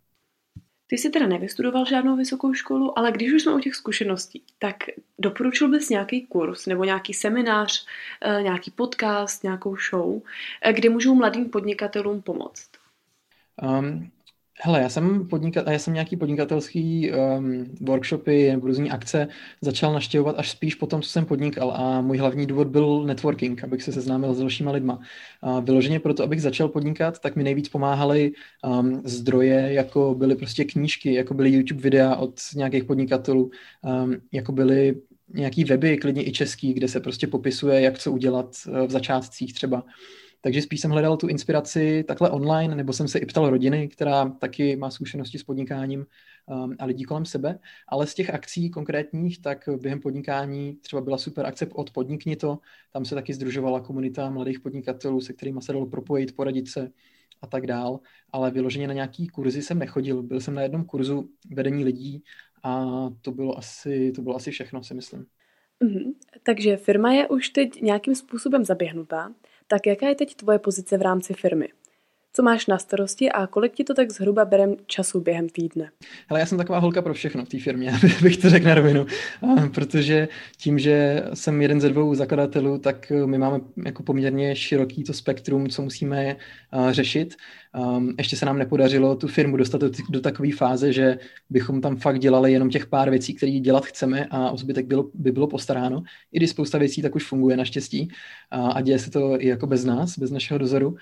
Ty 0.90 0.99
jsi 0.99 1.11
teda 1.11 1.26
nevystudoval 1.26 1.85
žádnou 1.85 2.17
vysokou 2.17 2.55
školu, 2.55 2.99
ale 2.99 3.12
když 3.12 3.32
už 3.32 3.43
jsme 3.43 3.55
u 3.55 3.61
těch 3.61 3.75
zkušeností, 3.75 4.43
tak 4.58 4.76
doporučil 5.19 5.69
bys 5.69 5.88
nějaký 5.88 6.26
kurz 6.26 6.67
nebo 6.67 6.85
nějaký 6.85 7.14
seminář, 7.14 7.87
eh, 8.20 8.43
nějaký 8.43 8.70
podcast, 8.70 9.43
nějakou 9.43 9.76
show, 9.90 10.23
eh, 10.62 10.73
kde 10.73 10.88
můžou 10.88 11.14
mladým 11.14 11.50
podnikatelům 11.50 12.23
pomoct? 12.23 12.69
Um, 13.62 14.11
Hele, 14.60 14.81
já 14.81 14.88
jsem, 14.88 15.28
podnikat, 15.28 15.66
já 15.66 15.78
jsem 15.78 15.94
nějaký 15.94 16.16
podnikatelský 16.16 17.12
um, 17.12 17.64
workshopy 17.81 18.50
nebo 18.50 18.66
různé 18.66 18.88
akce 18.88 19.28
začal 19.60 19.93
naštěvovat 19.93 20.38
až 20.38 20.50
spíš 20.50 20.75
po 20.75 20.87
tom, 20.87 21.02
co 21.02 21.08
jsem 21.08 21.25
podnikal 21.25 21.70
a 21.70 22.00
můj 22.00 22.19
hlavní 22.19 22.46
důvod 22.46 22.69
byl 22.69 23.05
networking, 23.05 23.64
abych 23.64 23.82
se 23.82 23.93
seznámil 23.93 24.34
s 24.34 24.38
dalšíma 24.38 24.70
lidma. 24.70 24.99
A 25.43 25.60
vyloženě 25.60 26.00
proto, 26.00 26.23
abych 26.23 26.42
začal 26.42 26.68
podnikat, 26.68 27.18
tak 27.18 27.37
mi 27.37 27.44
nejvíc 27.44 27.68
pomáhaly 27.68 28.32
um, 28.64 29.02
zdroje, 29.04 29.73
jako 29.73 30.14
byly 30.14 30.37
prostě 30.37 30.64
knížky, 30.64 31.14
jako 31.14 31.35
byly 31.35 31.50
YouTube 31.50 31.80
videa 31.80 32.16
od 32.16 32.40
nějakých 32.54 32.85
podnikatelů, 32.85 33.50
um, 34.04 34.16
jako 34.32 34.52
byly 34.52 35.00
nějaký 35.35 35.64
weby, 35.64 35.97
klidně 35.97 36.28
i 36.28 36.32
český, 36.32 36.75
kde 36.75 36.88
se 36.88 37.00
prostě 37.00 37.26
popisuje, 37.26 37.80
jak 37.80 37.99
co 37.99 38.12
udělat 38.12 38.56
uh, 38.68 38.87
v 38.87 38.90
začátcích 38.90 39.54
třeba. 39.54 39.85
Takže 40.40 40.62
spíš 40.62 40.80
jsem 40.80 40.90
hledal 40.90 41.16
tu 41.16 41.28
inspiraci 41.28 42.04
takhle 42.09 42.30
online, 42.30 42.75
nebo 42.75 42.92
jsem 42.92 43.09
se 43.09 43.18
i 43.18 43.26
ptal 43.26 43.50
rodiny, 43.50 43.88
která 43.88 44.28
taky 44.28 44.76
má 44.76 44.90
zkušenosti 44.90 45.38
s 45.38 45.45
podnikáním 45.45 46.07
um, 46.47 46.76
a 46.78 46.85
lidí 46.85 47.04
kolem 47.04 47.25
sebe. 47.25 47.59
Ale 47.88 48.07
z 48.07 48.14
těch 48.14 48.30
akcí 48.30 48.71
konkrétních, 48.71 49.42
tak 49.42 49.68
během 49.80 50.00
podnikání 50.00 50.76
třeba 50.76 51.02
byla 51.02 51.18
super 51.18 51.47
akce 51.47 51.66
od 51.66 51.90
Podnikni 51.90 52.37
to, 52.37 52.59
tam 52.92 53.04
se 53.04 53.14
taky 53.14 53.35
združovala 53.35 53.80
komunita 53.80 54.30
mladých 54.30 54.61
podnikatelů, 54.61 55.21
se 55.21 55.33
kterými 55.33 55.62
se 55.62 55.73
dalo 55.73 55.87
propojit, 55.87 56.37
poradit 56.37 56.68
se 56.68 56.90
a 57.42 57.47
tak 57.47 57.66
dál. 57.66 58.00
Ale 58.33 58.50
vyloženě 58.50 58.88
na 58.88 58.95
nějaký 58.95 59.26
kurzy 59.26 59.62
jsem 59.62 59.78
nechodil. 59.78 60.23
Byl 60.23 60.40
jsem 60.40 60.54
na 60.54 60.62
jednom 60.62 60.85
kurzu 60.85 61.28
vedení 61.54 61.85
lidí 61.85 62.23
a 62.62 62.87
to 63.23 63.33
bylo 63.33 63.59
asi, 63.59 64.12
to 64.12 64.23
bylo 64.23 64.37
asi 64.37 64.50
všechno, 64.50 64.83
si 64.83 64.95
myslím. 64.95 65.26
Mm-hmm. 65.85 66.12
Takže 66.42 66.76
firma 66.76 67.12
je 67.12 67.28
už 67.28 67.49
teď 67.49 67.83
nějakým 67.83 68.14
způsobem 68.14 68.64
zaběhnutá. 68.64 69.35
Tak 69.70 69.87
jaká 69.87 70.08
je 70.08 70.14
teď 70.14 70.34
tvoje 70.34 70.58
pozice 70.58 70.98
v 70.98 71.02
rámci 71.02 71.34
firmy? 71.34 71.68
Co 72.38 72.42
máš 72.42 72.66
na 72.66 72.78
starosti 72.78 73.30
a 73.30 73.47
kolik 73.47 73.75
ti 73.75 73.85
to 73.85 73.95
tak 73.95 74.12
zhruba 74.12 74.45
bere 74.45 74.66
času 74.87 75.21
během 75.21 75.49
týdne? 75.49 75.90
Hele, 76.28 76.40
já 76.40 76.47
jsem 76.47 76.59
taková 76.59 76.78
holka 76.78 77.02
pro 77.02 77.14
všechno 77.14 77.45
v 77.45 77.49
té 77.49 77.59
firmě, 77.59 77.92
bych 78.23 78.37
to 78.37 78.50
řekl 78.50 78.66
na 78.66 78.75
rovinu, 78.75 79.07
protože 79.75 80.28
tím, 80.57 80.78
že 80.78 81.23
jsem 81.35 81.62
jeden 81.62 81.80
ze 81.80 81.88
dvou 81.88 82.14
zakladatelů, 82.14 82.78
tak 82.78 83.12
my 83.26 83.38
máme 83.38 83.61
jako 83.85 84.02
poměrně 84.02 84.57
široký 84.57 85.04
to 85.04 85.12
spektrum, 85.12 85.68
co 85.68 85.83
musíme 85.83 86.37
řešit. 86.90 87.37
Ještě 88.18 88.37
se 88.37 88.47
nám 88.47 88.59
nepodařilo 88.59 89.16
tu 89.16 89.28
firmu 89.28 89.57
dostat 89.57 89.80
do, 89.80 89.90
do 90.11 90.21
takové 90.21 90.52
fáze, 90.52 90.92
že 90.92 91.18
bychom 91.50 91.80
tam 91.80 91.97
fakt 91.97 92.18
dělali 92.18 92.52
jenom 92.52 92.71
těch 92.71 92.87
pár 92.87 93.11
věcí, 93.11 93.35
které 93.35 93.52
dělat 93.52 93.87
chceme 93.87 94.26
a 94.30 94.50
o 94.50 94.57
zbytek 94.57 94.87
bylo, 94.87 95.11
by 95.14 95.33
bylo 95.33 95.47
postaráno. 95.47 96.02
I 96.33 96.37
když 96.37 96.50
spousta 96.50 96.78
věcí 96.78 97.02
tak 97.02 97.14
už 97.14 97.26
funguje 97.26 97.57
naštěstí 97.57 98.09
a 98.50 98.80
děje 98.80 98.99
se 98.99 99.11
to 99.11 99.42
i 99.42 99.47
jako 99.47 99.66
bez 99.66 99.85
nás, 99.85 100.18
bez 100.18 100.30
našeho 100.30 100.59
dozoru. 100.59 100.97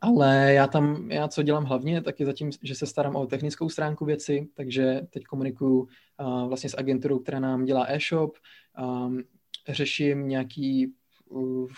Ale 0.00 0.52
já 0.54 0.66
tam, 0.66 1.10
já 1.10 1.28
co 1.28 1.42
dělám 1.42 1.64
hlavně, 1.64 2.02
tak 2.02 2.20
je 2.20 2.26
zatím, 2.26 2.50
že 2.62 2.74
se 2.74 2.86
starám 2.86 3.16
o 3.16 3.26
technickou 3.26 3.68
stránku 3.68 4.04
věci, 4.04 4.48
takže 4.54 5.00
teď 5.10 5.24
komunikuju 5.24 5.80
uh, 5.80 6.48
vlastně 6.48 6.70
s 6.70 6.78
agenturou, 6.78 7.18
která 7.18 7.40
nám 7.40 7.64
dělá 7.64 7.86
e-shop, 7.88 8.36
um, 8.82 9.22
řeším 9.68 10.28
nějaký 10.28 10.92
uh, 11.28 11.68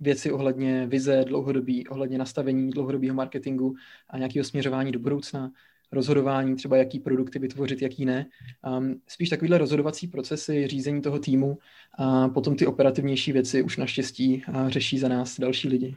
věci 0.00 0.32
ohledně 0.32 0.86
vize 0.86 1.24
dlouhodobí, 1.24 1.88
ohledně 1.88 2.18
nastavení 2.18 2.70
dlouhodobého 2.70 3.14
marketingu 3.14 3.74
a 4.10 4.18
nějakého 4.18 4.44
směřování 4.44 4.92
do 4.92 4.98
budoucna, 4.98 5.50
rozhodování, 5.92 6.56
třeba 6.56 6.76
jaký 6.76 7.00
produkty 7.00 7.38
vytvořit, 7.38 7.82
jaký 7.82 8.04
ne. 8.04 8.26
Um, 8.78 9.00
spíš 9.08 9.28
takovýhle 9.28 9.58
rozhodovací 9.58 10.06
procesy, 10.06 10.66
řízení 10.66 11.02
toho 11.02 11.18
týmu 11.18 11.58
a 11.98 12.28
potom 12.28 12.56
ty 12.56 12.66
operativnější 12.66 13.32
věci 13.32 13.62
už 13.62 13.76
naštěstí 13.76 14.42
uh, 14.48 14.68
řeší 14.68 14.98
za 14.98 15.08
nás 15.08 15.40
další 15.40 15.68
lidi. 15.68 15.96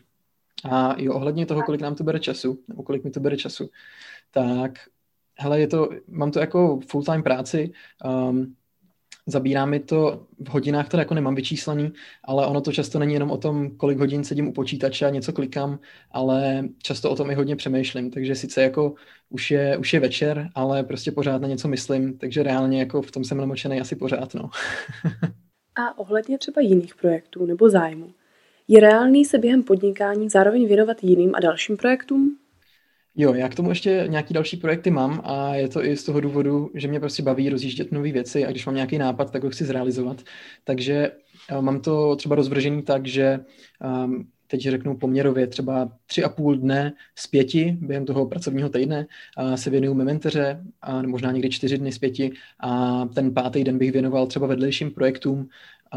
A 0.72 0.96
jo, 0.98 1.14
ohledně 1.14 1.46
toho, 1.46 1.64
kolik 1.64 1.82
nám 1.82 1.96
to 1.96 2.04
bere 2.04 2.20
času, 2.20 2.60
nebo 2.68 2.84
kolik 2.84 3.04
mi 3.04 3.12
to 3.12 3.20
bere 3.20 3.38
času, 3.38 3.70
tak 4.32 4.72
hele, 5.40 5.60
je 5.60 5.68
to, 5.68 5.90
mám 6.08 6.32
to 6.32 6.40
jako 6.40 6.80
full-time 6.88 7.24
práci, 7.24 7.72
um, 8.06 8.56
zabírá 9.26 9.66
mi 9.66 9.80
to, 9.80 10.28
v 10.40 10.50
hodinách 10.50 10.90
to 10.90 10.98
jako 10.98 11.14
nemám 11.14 11.36
vyčíslený, 11.36 11.94
ale 12.24 12.48
ono 12.48 12.62
to 12.62 12.72
často 12.72 13.00
není 13.00 13.14
jenom 13.14 13.32
o 13.32 13.38
tom, 13.38 13.78
kolik 13.78 13.98
hodin 13.98 14.24
sedím 14.24 14.48
u 14.48 14.54
počítače 14.54 15.06
a 15.06 15.10
něco 15.10 15.34
klikám, 15.34 15.80
ale 16.12 16.64
často 16.84 17.12
o 17.12 17.16
tom 17.16 17.32
i 17.32 17.36
hodně 17.36 17.56
přemýšlím, 17.56 18.12
takže 18.12 18.36
sice 18.36 18.64
jako 18.64 18.94
už 19.30 19.52
je, 19.52 19.78
už 19.78 19.94
je 19.94 20.00
večer, 20.00 20.50
ale 20.56 20.84
prostě 20.84 21.12
pořád 21.12 21.42
na 21.42 21.48
něco 21.48 21.68
myslím, 21.68 22.18
takže 22.18 22.44
reálně 22.44 22.80
jako 22.80 23.02
v 23.02 23.12
tom 23.12 23.24
jsem 23.24 23.38
namočený 23.38 23.82
asi 23.82 23.96
pořád, 23.96 24.34
no. 24.34 24.50
a 25.76 25.98
ohledně 25.98 26.38
třeba 26.38 26.62
jiných 26.62 26.96
projektů 26.96 27.46
nebo 27.46 27.70
zájmu, 27.70 28.14
je 28.68 28.80
reálný 28.80 29.26
se 29.26 29.38
během 29.38 29.64
podnikání 29.64 30.30
zároveň 30.30 30.68
věnovat 30.68 31.04
jiným 31.04 31.32
a 31.36 31.40
dalším 31.40 31.78
projektům? 31.78 32.38
Jo, 33.16 33.34
já 33.34 33.50
k 33.50 33.56
tomu 33.56 33.70
ještě 33.70 34.06
nějaký 34.08 34.34
další 34.34 34.58
projekty 34.58 34.92
mám 34.92 35.22
a 35.24 35.56
je 35.56 35.68
to 35.68 35.86
i 35.86 35.98
z 35.98 36.04
toho 36.04 36.20
důvodu, 36.20 36.72
že 36.74 36.88
mě 36.88 37.00
prostě 37.00 37.24
baví 37.24 37.50
rozjíždět 37.50 37.92
nové 37.92 38.12
věci 38.12 38.46
a 38.46 38.52
když 38.52 38.66
mám 38.66 38.76
nějaký 38.76 38.98
nápad, 38.98 39.32
tak 39.32 39.44
ho 39.44 39.50
chci 39.50 39.66
zrealizovat. 39.66 40.22
Takže 40.64 41.12
uh, 41.52 41.62
mám 41.62 41.82
to 41.82 42.16
třeba 42.16 42.36
rozvržený 42.36 42.82
tak, 42.82 43.08
že 43.08 43.40
um, 44.06 44.28
teď 44.48 44.62
řeknu 44.62 44.98
poměrově 44.98 45.48
třeba 45.48 45.92
tři 46.06 46.24
a 46.24 46.30
půl 46.30 46.56
dne 46.56 46.94
z 47.16 47.28
pěti 47.28 47.78
během 47.82 48.06
toho 48.06 48.26
pracovního 48.26 48.70
týdne 48.70 49.08
uh, 49.38 49.54
se 49.54 49.70
věnuju 49.70 49.94
mementeře 49.94 50.64
a 50.82 51.02
možná 51.02 51.32
někdy 51.32 51.50
čtyři 51.50 51.78
dny 51.78 51.92
z 51.92 52.00
pěti 52.00 52.32
a 52.60 53.06
ten 53.06 53.34
pátý 53.34 53.64
den 53.64 53.78
bych 53.78 53.92
věnoval 53.92 54.28
třeba 54.28 54.48
vedlejším 54.48 54.92
projektům, 54.92 55.48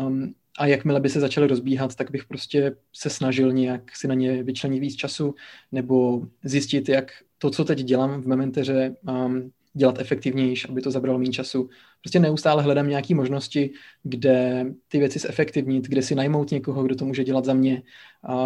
um, 0.06 0.34
a 0.58 0.66
jakmile 0.66 1.00
by 1.00 1.08
se 1.08 1.20
začaly 1.20 1.46
rozbíhat, 1.46 1.94
tak 1.94 2.10
bych 2.10 2.24
prostě 2.24 2.76
se 2.92 3.10
snažil 3.10 3.52
nějak 3.52 3.96
si 3.96 4.08
na 4.08 4.14
ně 4.14 4.42
vyčlenit 4.42 4.80
víc 4.80 4.96
času 4.96 5.34
nebo 5.72 6.22
zjistit, 6.44 6.88
jak 6.88 7.12
to, 7.38 7.50
co 7.50 7.64
teď 7.64 7.78
dělám 7.78 8.22
v 8.22 8.26
Mementeře, 8.26 8.96
um, 9.08 9.50
dělat 9.76 10.00
efektivnější, 10.00 10.68
aby 10.68 10.80
to 10.82 10.90
zabralo 10.90 11.18
méně 11.18 11.32
času. 11.32 11.68
Prostě 12.00 12.18
neustále 12.18 12.62
hledám 12.62 12.88
nějaké 12.88 13.14
možnosti, 13.14 13.70
kde 14.02 14.66
ty 14.88 14.98
věci 14.98 15.18
zefektivnit, 15.18 15.88
kde 15.88 16.02
si 16.02 16.14
najmout 16.14 16.50
někoho, 16.50 16.82
kdo 16.82 16.94
to 16.94 17.04
může 17.04 17.24
dělat 17.24 17.44
za 17.44 17.54
mě, 17.54 17.82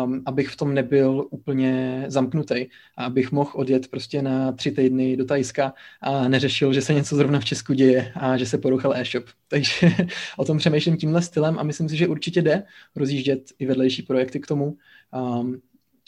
um, 0.04 0.22
abych 0.26 0.48
v 0.48 0.56
tom 0.56 0.74
nebyl 0.74 1.26
úplně 1.30 2.04
zamknutý 2.08 2.66
a 2.96 3.04
abych 3.04 3.32
mohl 3.32 3.50
odjet 3.54 3.88
prostě 3.88 4.22
na 4.22 4.52
tři 4.52 4.70
týdny 4.70 5.16
do 5.16 5.24
Tajska 5.24 5.74
a 6.00 6.28
neřešil, 6.28 6.72
že 6.72 6.82
se 6.82 6.94
něco 6.94 7.16
zrovna 7.16 7.40
v 7.40 7.44
Česku 7.44 7.72
děje 7.72 8.12
a 8.14 8.36
že 8.36 8.46
se 8.46 8.58
poruchal 8.58 8.94
e-shop. 8.96 9.24
Takže 9.48 9.90
o 10.36 10.44
tom 10.44 10.58
přemýšlím 10.58 10.96
tímhle 10.96 11.22
stylem 11.22 11.58
a 11.58 11.62
myslím 11.62 11.88
si, 11.88 11.96
že 11.96 12.08
určitě 12.08 12.42
jde 12.42 12.62
rozjíždět 12.96 13.52
i 13.58 13.66
vedlejší 13.66 14.02
projekty 14.02 14.40
k 14.40 14.46
tomu. 14.46 14.76
Um, 15.14 15.60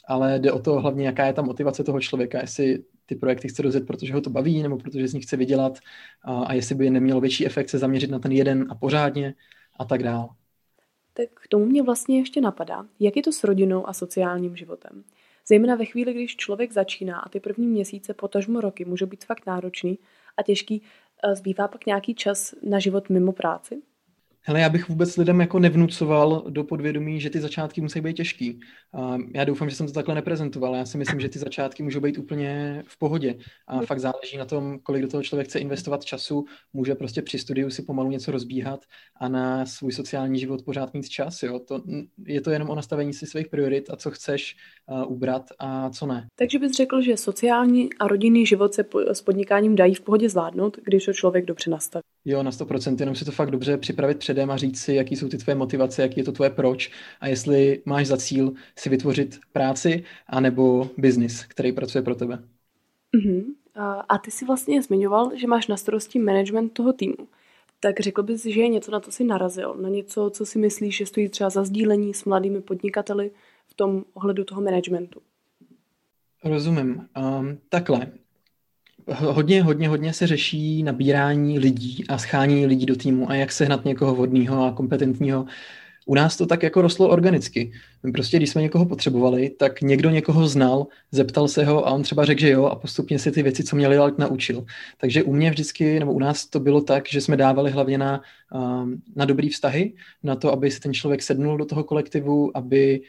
ale 0.08 0.38
jde 0.38 0.52
o 0.52 0.58
to 0.58 0.80
hlavně, 0.80 1.06
jaká 1.06 1.26
je 1.26 1.32
ta 1.32 1.42
motivace 1.42 1.84
toho 1.84 2.00
člověka, 2.00 2.40
jestli 2.40 2.82
ty 3.12 3.18
projekty 3.18 3.48
chce 3.48 3.62
rozjet, 3.62 3.86
protože 3.86 4.14
ho 4.14 4.20
to 4.20 4.30
baví, 4.30 4.62
nebo 4.62 4.78
protože 4.78 5.08
z 5.08 5.14
nich 5.14 5.24
chce 5.24 5.36
vydělat 5.36 5.78
a, 6.24 6.44
a 6.44 6.52
jestli 6.52 6.74
by 6.74 6.90
nemělo 6.90 7.20
větší 7.20 7.46
efekt 7.46 7.68
se 7.68 7.78
zaměřit 7.78 8.10
na 8.10 8.18
ten 8.18 8.32
jeden 8.32 8.66
a 8.70 8.74
pořádně 8.74 9.34
a 9.78 9.84
tak 9.84 10.02
dál. 10.02 10.28
Tak 11.14 11.28
k 11.34 11.48
tomu 11.48 11.66
mě 11.66 11.82
vlastně 11.82 12.18
ještě 12.18 12.40
napadá, 12.40 12.86
jak 13.00 13.16
je 13.16 13.22
to 13.22 13.32
s 13.32 13.44
rodinou 13.44 13.88
a 13.88 13.92
sociálním 13.92 14.56
životem. 14.56 15.04
Zejména 15.48 15.74
ve 15.74 15.84
chvíli, 15.84 16.14
když 16.14 16.36
člověk 16.36 16.72
začíná 16.72 17.18
a 17.18 17.28
ty 17.28 17.40
první 17.40 17.66
měsíce, 17.66 18.14
potažmo 18.14 18.60
roky, 18.60 18.84
můžou 18.84 19.06
být 19.06 19.24
fakt 19.24 19.46
náročný 19.46 19.98
a 20.36 20.42
těžký, 20.42 20.82
eh, 21.24 21.36
zbývá 21.36 21.68
pak 21.68 21.86
nějaký 21.86 22.14
čas 22.14 22.54
na 22.62 22.78
život 22.78 23.08
mimo 23.08 23.32
práci? 23.32 23.82
Hele, 24.44 24.60
já 24.60 24.68
bych 24.68 24.88
vůbec 24.88 25.16
lidem 25.16 25.40
jako 25.40 25.58
nevnucoval 25.58 26.44
do 26.48 26.64
podvědomí, 26.64 27.20
že 27.20 27.30
ty 27.30 27.40
začátky 27.40 27.80
musí 27.80 28.00
být 28.00 28.16
těžký. 28.16 28.60
Já 29.34 29.44
doufám, 29.44 29.70
že 29.70 29.76
jsem 29.76 29.86
to 29.86 29.92
takhle 29.92 30.14
neprezentoval. 30.14 30.76
Já 30.76 30.84
si 30.84 30.98
myslím, 30.98 31.20
že 31.20 31.28
ty 31.28 31.38
začátky 31.38 31.82
můžou 31.82 32.00
být 32.00 32.18
úplně 32.18 32.82
v 32.86 32.98
pohodě. 32.98 33.34
A 33.66 33.80
fakt 33.80 34.00
záleží 34.00 34.36
na 34.36 34.44
tom, 34.44 34.78
kolik 34.82 35.02
do 35.02 35.08
toho 35.08 35.22
člověk 35.22 35.48
chce 35.48 35.58
investovat 35.58 36.04
času. 36.04 36.44
Může 36.72 36.94
prostě 36.94 37.22
při 37.22 37.38
studiu 37.38 37.70
si 37.70 37.82
pomalu 37.82 38.10
něco 38.10 38.30
rozbíhat 38.32 38.84
a 39.20 39.28
na 39.28 39.66
svůj 39.66 39.92
sociální 39.92 40.38
život 40.38 40.62
pořád 40.64 40.94
mít 40.94 41.08
čas. 41.08 41.42
Jo? 41.42 41.58
To, 41.58 41.82
je 42.26 42.40
to 42.40 42.50
jenom 42.50 42.70
o 42.70 42.74
nastavení 42.74 43.12
si 43.12 43.26
svých 43.26 43.48
priorit 43.48 43.90
a 43.90 43.96
co 43.96 44.10
chceš 44.10 44.56
ubrat 45.06 45.42
a 45.58 45.90
co 45.90 46.06
ne. 46.06 46.26
Takže 46.38 46.58
bys 46.58 46.72
řekl, 46.72 47.02
že 47.02 47.16
sociální 47.16 47.88
a 48.00 48.08
rodinný 48.08 48.46
život 48.46 48.74
se 48.74 48.84
s 49.12 49.22
podnikáním 49.22 49.74
dají 49.74 49.94
v 49.94 50.00
pohodě 50.00 50.28
zvládnout, 50.28 50.76
když 50.84 51.04
to 51.04 51.12
člověk 51.12 51.44
dobře 51.44 51.70
nastaví. 51.70 52.02
Jo, 52.24 52.42
na 52.42 52.50
100%, 52.50 52.96
jenom 53.00 53.14
si 53.14 53.24
to 53.24 53.32
fakt 53.32 53.50
dobře 53.50 53.76
připravit 53.76 54.18
předem 54.18 54.50
a 54.50 54.56
říct 54.56 54.80
si, 54.80 54.94
jaký 54.94 55.16
jsou 55.16 55.28
ty 55.28 55.38
tvoje 55.38 55.54
motivace, 55.54 56.02
jaký 56.02 56.20
je 56.20 56.24
to 56.24 56.32
tvoje 56.32 56.50
proč 56.50 56.90
a 57.20 57.28
jestli 57.28 57.82
máš 57.84 58.06
za 58.06 58.16
cíl 58.16 58.52
si 58.78 58.88
vytvořit 58.88 59.38
práci 59.52 60.04
anebo 60.26 60.90
biznis, 60.96 61.44
který 61.44 61.72
pracuje 61.72 62.02
pro 62.02 62.14
tebe. 62.14 62.42
Uh-huh. 63.14 63.44
A, 64.08 64.18
ty 64.18 64.30
si 64.30 64.44
vlastně 64.44 64.82
zmiňoval, 64.82 65.30
že 65.34 65.46
máš 65.46 65.66
na 65.66 65.76
starosti 65.76 66.18
management 66.18 66.68
toho 66.72 66.92
týmu. 66.92 67.28
Tak 67.80 68.00
řekl 68.00 68.22
bys, 68.22 68.44
že 68.44 68.60
je 68.60 68.68
něco, 68.68 68.90
na 68.90 69.00
to 69.00 69.10
si 69.10 69.24
narazil, 69.24 69.74
na 69.74 69.88
něco, 69.88 70.30
co 70.30 70.46
si 70.46 70.58
myslíš, 70.58 70.96
že 70.96 71.06
stojí 71.06 71.28
třeba 71.28 71.50
za 71.50 71.64
sdílení 71.64 72.14
s 72.14 72.24
mladými 72.24 72.60
podnikateli 72.60 73.30
v 73.66 73.74
tom 73.74 74.04
ohledu 74.14 74.44
toho 74.44 74.60
managementu? 74.60 75.20
Rozumím. 76.44 77.08
Um, 77.16 77.58
takhle 77.68 78.06
hodně, 79.08 79.62
hodně, 79.62 79.88
hodně 79.88 80.12
se 80.12 80.26
řeší 80.26 80.82
nabírání 80.82 81.58
lidí 81.58 82.04
a 82.08 82.18
schání 82.18 82.66
lidí 82.66 82.86
do 82.86 82.96
týmu 82.96 83.30
a 83.30 83.34
jak 83.34 83.52
sehnat 83.52 83.84
někoho 83.84 84.14
vhodného 84.14 84.66
a 84.66 84.72
kompetentního. 84.72 85.46
U 86.06 86.14
nás 86.14 86.36
to 86.36 86.46
tak 86.46 86.62
jako 86.62 86.82
rostlo 86.82 87.08
organicky. 87.08 87.72
Prostě, 88.12 88.36
když 88.36 88.50
jsme 88.50 88.62
někoho 88.62 88.86
potřebovali, 88.86 89.50
tak 89.50 89.80
někdo 89.80 90.10
někoho 90.10 90.48
znal, 90.48 90.86
zeptal 91.12 91.48
se 91.48 91.64
ho 91.64 91.86
a 91.86 91.90
on 91.90 92.02
třeba 92.02 92.24
řekl, 92.24 92.40
že 92.40 92.50
jo 92.50 92.64
a 92.64 92.76
postupně 92.76 93.18
si 93.18 93.32
ty 93.32 93.42
věci, 93.42 93.64
co 93.64 93.76
měli 93.76 93.96
dělat, 93.96 94.18
naučil. 94.18 94.64
Takže 95.00 95.22
u 95.22 95.32
mě 95.32 95.50
vždycky, 95.50 95.98
nebo 95.98 96.12
u 96.12 96.18
nás 96.18 96.46
to 96.46 96.60
bylo 96.60 96.80
tak, 96.80 97.08
že 97.08 97.20
jsme 97.20 97.36
dávali 97.36 97.70
hlavně 97.70 97.98
na, 97.98 98.20
um, 98.54 99.02
na 99.16 99.24
dobrý 99.24 99.48
vztahy, 99.48 99.94
na 100.22 100.36
to, 100.36 100.52
aby 100.52 100.70
se 100.70 100.80
ten 100.80 100.94
člověk 100.94 101.22
sednul 101.22 101.58
do 101.58 101.64
toho 101.64 101.84
kolektivu, 101.84 102.56
aby 102.56 103.00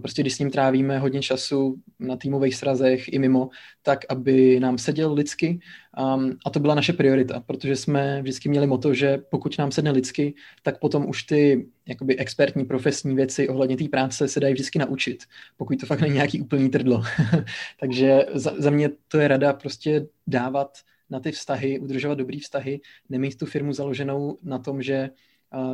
prostě 0.00 0.22
když 0.22 0.34
s 0.34 0.38
ním 0.38 0.50
trávíme 0.50 0.98
hodně 0.98 1.22
času 1.22 1.76
na 2.00 2.16
týmových 2.16 2.54
srazech 2.54 3.12
i 3.12 3.18
mimo, 3.18 3.48
tak 3.82 3.98
aby 4.08 4.60
nám 4.60 4.78
seděl 4.78 5.12
lidsky 5.12 5.58
um, 5.98 6.36
a 6.46 6.50
to 6.50 6.60
byla 6.60 6.74
naše 6.74 6.92
priorita, 6.92 7.40
protože 7.40 7.76
jsme 7.76 8.22
vždycky 8.22 8.48
měli 8.48 8.66
moto, 8.66 8.94
že 8.94 9.18
pokud 9.30 9.58
nám 9.58 9.72
sedne 9.72 9.90
lidsky, 9.90 10.34
tak 10.62 10.80
potom 10.80 11.08
už 11.08 11.22
ty 11.22 11.66
jakoby 11.88 12.18
expertní 12.18 12.64
profesní 12.64 13.14
věci 13.14 13.48
ohledně 13.48 13.76
té 13.76 13.88
práce 13.88 14.28
se 14.28 14.40
dají 14.40 14.54
vždycky 14.54 14.78
naučit, 14.78 15.24
pokud 15.56 15.80
to 15.80 15.86
fakt 15.86 16.00
není 16.00 16.14
nějaký 16.14 16.40
úplný 16.40 16.68
trdlo. 16.68 17.02
Takže 17.80 18.26
za, 18.34 18.54
za 18.58 18.70
mě 18.70 18.90
to 19.08 19.18
je 19.18 19.28
rada 19.28 19.52
prostě 19.52 20.06
dávat 20.26 20.78
na 21.10 21.20
ty 21.20 21.32
vztahy, 21.32 21.78
udržovat 21.78 22.18
dobrý 22.18 22.40
vztahy, 22.40 22.80
nemít 23.08 23.38
tu 23.38 23.46
firmu 23.46 23.72
založenou 23.72 24.38
na 24.42 24.58
tom, 24.58 24.82
že 24.82 25.10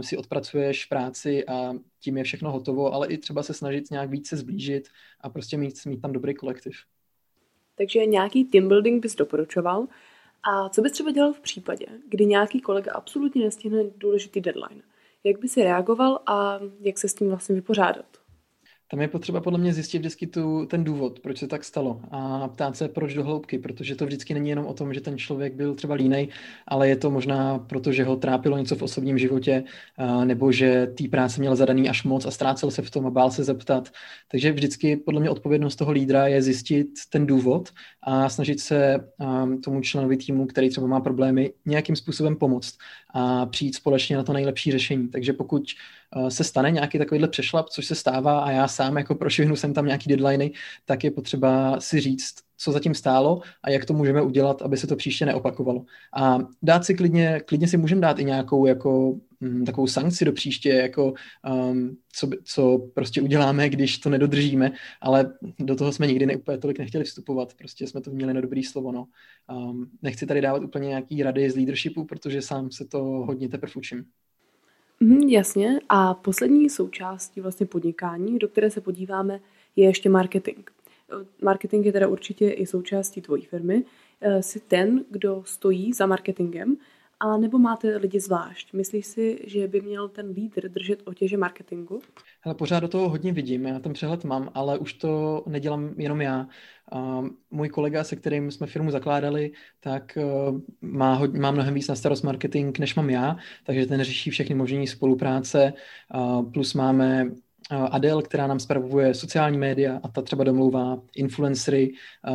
si 0.00 0.16
odpracuješ 0.16 0.84
práci 0.84 1.46
a 1.46 1.72
tím 2.00 2.16
je 2.16 2.24
všechno 2.24 2.52
hotovo, 2.52 2.92
ale 2.92 3.08
i 3.08 3.18
třeba 3.18 3.42
se 3.42 3.54
snažit 3.54 3.90
nějak 3.90 4.10
více 4.10 4.36
zblížit 4.36 4.88
a 5.20 5.30
prostě 5.30 5.56
mít, 5.56 5.86
mít 5.86 6.00
tam 6.00 6.12
dobrý 6.12 6.34
kolektiv. 6.34 6.76
Takže 7.74 8.06
nějaký 8.06 8.44
team 8.44 8.68
building 8.68 9.02
bys 9.02 9.14
doporučoval. 9.14 9.86
A 10.42 10.68
co 10.68 10.82
bys 10.82 10.92
třeba 10.92 11.10
dělal 11.10 11.32
v 11.32 11.40
případě, 11.40 11.86
kdy 12.08 12.26
nějaký 12.26 12.60
kolega 12.60 12.92
absolutně 12.92 13.44
nestihne 13.44 13.84
důležitý 13.96 14.40
deadline? 14.40 14.82
Jak 15.24 15.40
by 15.40 15.48
si 15.48 15.62
reagoval 15.62 16.20
a 16.26 16.60
jak 16.80 16.98
se 16.98 17.08
s 17.08 17.14
tím 17.14 17.28
vlastně 17.28 17.54
vypořádat? 17.54 18.21
Tam 18.92 19.00
je 19.00 19.08
potřeba 19.08 19.40
podle 19.40 19.58
mě 19.58 19.72
zjistit 19.72 19.98
vždycky 19.98 20.26
tu, 20.26 20.66
ten 20.66 20.84
důvod, 20.84 21.20
proč 21.20 21.38
se 21.38 21.46
tak 21.46 21.64
stalo 21.64 22.00
a 22.10 22.48
ptát 22.48 22.76
se, 22.76 22.88
proč 22.88 23.14
do 23.14 23.24
hloubky, 23.24 23.58
protože 23.58 23.94
to 23.94 24.06
vždycky 24.06 24.34
není 24.34 24.48
jenom 24.50 24.66
o 24.66 24.74
tom, 24.74 24.94
že 24.94 25.00
ten 25.00 25.18
člověk 25.18 25.54
byl 25.54 25.74
třeba 25.74 25.94
línej, 25.94 26.28
ale 26.68 26.88
je 26.88 26.96
to 26.96 27.10
možná 27.10 27.58
proto, 27.58 27.92
že 27.92 28.04
ho 28.04 28.16
trápilo 28.16 28.58
něco 28.58 28.76
v 28.76 28.82
osobním 28.82 29.18
životě, 29.18 29.64
nebo 30.24 30.52
že 30.52 30.86
té 30.86 31.08
práce 31.08 31.40
měl 31.40 31.56
zadaný 31.56 31.88
až 31.88 32.04
moc 32.04 32.26
a 32.26 32.30
ztrácel 32.30 32.70
se 32.70 32.82
v 32.82 32.90
tom 32.90 33.06
a 33.06 33.10
bál 33.10 33.30
se 33.30 33.44
zeptat. 33.44 33.88
Takže 34.30 34.52
vždycky 34.52 34.96
podle 34.96 35.20
mě 35.20 35.30
odpovědnost 35.30 35.76
toho 35.76 35.92
lídra 35.92 36.26
je 36.26 36.42
zjistit 36.42 36.88
ten 37.10 37.26
důvod 37.26 37.70
a 38.02 38.28
snažit 38.28 38.60
se 38.60 39.00
tomu 39.64 39.80
členovi 39.80 40.16
týmu, 40.16 40.46
který 40.46 40.70
třeba 40.70 40.86
má 40.86 41.00
problémy, 41.00 41.52
nějakým 41.66 41.96
způsobem 41.96 42.36
pomoct 42.36 42.78
a 43.14 43.46
přijít 43.46 43.74
společně 43.74 44.16
na 44.16 44.22
to 44.22 44.32
nejlepší 44.32 44.72
řešení. 44.72 45.08
Takže 45.08 45.32
pokud 45.32 45.62
se 46.28 46.44
stane 46.44 46.70
nějaký 46.70 46.98
takovýhle 46.98 47.28
přešlap, 47.28 47.68
což 47.68 47.86
se 47.86 47.94
stává 47.94 48.40
a 48.40 48.50
já 48.50 48.68
sám 48.68 48.96
jako 48.96 49.14
prošvihnu 49.14 49.56
jsem 49.56 49.74
tam 49.74 49.86
nějaký 49.86 50.08
deadliny, 50.08 50.52
tak 50.84 51.04
je 51.04 51.10
potřeba 51.10 51.80
si 51.80 52.00
říct, 52.00 52.34
co 52.62 52.72
zatím 52.72 52.94
stálo 52.94 53.40
a 53.62 53.70
jak 53.70 53.84
to 53.84 53.94
můžeme 53.94 54.22
udělat, 54.22 54.62
aby 54.62 54.76
se 54.76 54.86
to 54.86 54.96
příště 54.96 55.26
neopakovalo. 55.26 55.84
A 56.16 56.38
dát 56.62 56.84
si 56.84 56.94
klidně, 56.94 57.40
klidně 57.46 57.68
si 57.68 57.76
můžeme 57.76 58.00
dát 58.00 58.18
i 58.18 58.24
nějakou 58.24 58.66
jako 58.66 59.18
hm, 59.40 59.64
takovou 59.64 59.86
sankci 59.86 60.24
do 60.24 60.32
příště, 60.32 60.68
jako 60.68 61.14
um, 61.70 61.96
co, 62.12 62.28
co 62.44 62.78
prostě 62.94 63.22
uděláme, 63.22 63.68
když 63.68 63.98
to 63.98 64.10
nedodržíme, 64.10 64.72
ale 65.00 65.32
do 65.58 65.76
toho 65.76 65.92
jsme 65.92 66.06
nikdy 66.06 66.26
ne, 66.26 66.36
úplně 66.36 66.58
tolik 66.58 66.78
nechtěli 66.78 67.04
vstupovat, 67.04 67.54
prostě 67.54 67.86
jsme 67.86 68.00
to 68.00 68.10
měli 68.10 68.34
na 68.34 68.40
dobrý 68.40 68.64
slovo, 68.64 68.92
no. 68.92 69.06
Um, 69.52 69.90
nechci 70.02 70.26
tady 70.26 70.40
dávat 70.40 70.62
úplně 70.62 70.88
nějaký 70.88 71.22
rady 71.22 71.50
z 71.50 71.56
leadershipu, 71.56 72.04
protože 72.04 72.42
sám 72.42 72.70
se 72.70 72.84
to 72.84 72.98
hodně 73.02 73.48
teprve 73.48 73.72
učím. 73.76 74.04
Mm, 75.02 75.28
jasně. 75.28 75.80
A 75.88 76.14
poslední 76.14 76.70
součástí 76.70 77.40
vlastně 77.40 77.66
podnikání, 77.66 78.38
do 78.38 78.48
které 78.48 78.70
se 78.70 78.80
podíváme, 78.80 79.40
je 79.76 79.86
ještě 79.86 80.08
marketing. 80.08 80.70
Marketing 81.42 81.86
je 81.86 81.92
teda 81.92 82.08
určitě 82.08 82.50
i 82.50 82.66
součástí 82.66 83.20
tvojí 83.20 83.42
firmy. 83.42 83.84
Eh, 84.20 84.42
jsi 84.42 84.60
ten, 84.60 85.04
kdo 85.10 85.42
stojí 85.46 85.92
za 85.92 86.06
marketingem, 86.06 86.76
a 87.22 87.36
nebo 87.36 87.58
máte 87.58 87.96
lidi 87.96 88.20
zvlášť? 88.20 88.72
Myslíš 88.72 89.06
si, 89.06 89.38
že 89.46 89.68
by 89.68 89.80
měl 89.80 90.08
ten 90.08 90.30
lídr 90.30 90.68
držet 90.68 91.02
otěže 91.04 91.36
marketingu? 91.36 92.00
Hele, 92.40 92.54
pořád 92.54 92.80
do 92.80 92.88
toho 92.88 93.08
hodně 93.08 93.32
vidím, 93.32 93.66
já 93.66 93.78
ten 93.78 93.92
přehled 93.92 94.24
mám, 94.24 94.50
ale 94.54 94.78
už 94.78 94.92
to 94.92 95.44
nedělám 95.46 95.94
jenom 95.96 96.20
já. 96.20 96.46
Uh, 96.92 97.28
můj 97.50 97.68
kolega, 97.68 98.04
se 98.04 98.16
kterým 98.16 98.50
jsme 98.50 98.66
firmu 98.66 98.90
zakládali, 98.90 99.52
tak 99.80 100.18
uh, 100.50 100.60
má, 100.80 101.14
ho, 101.14 101.28
má 101.28 101.50
mnohem 101.50 101.74
víc 101.74 101.88
na 101.88 101.94
starost 101.94 102.22
marketing, 102.22 102.78
než 102.78 102.94
mám 102.94 103.10
já, 103.10 103.36
takže 103.64 103.86
ten 103.86 104.02
řeší 104.02 104.30
všechny 104.30 104.54
možné 104.54 104.86
spolupráce, 104.86 105.72
uh, 106.14 106.52
plus 106.52 106.74
máme 106.74 107.30
Adel, 107.90 108.22
která 108.22 108.46
nám 108.46 108.60
spravuje 108.60 109.14
sociální 109.14 109.58
média 109.58 110.00
a 110.02 110.08
ta 110.08 110.22
třeba 110.22 110.44
domlouvá 110.44 110.98
influencery 111.16 111.92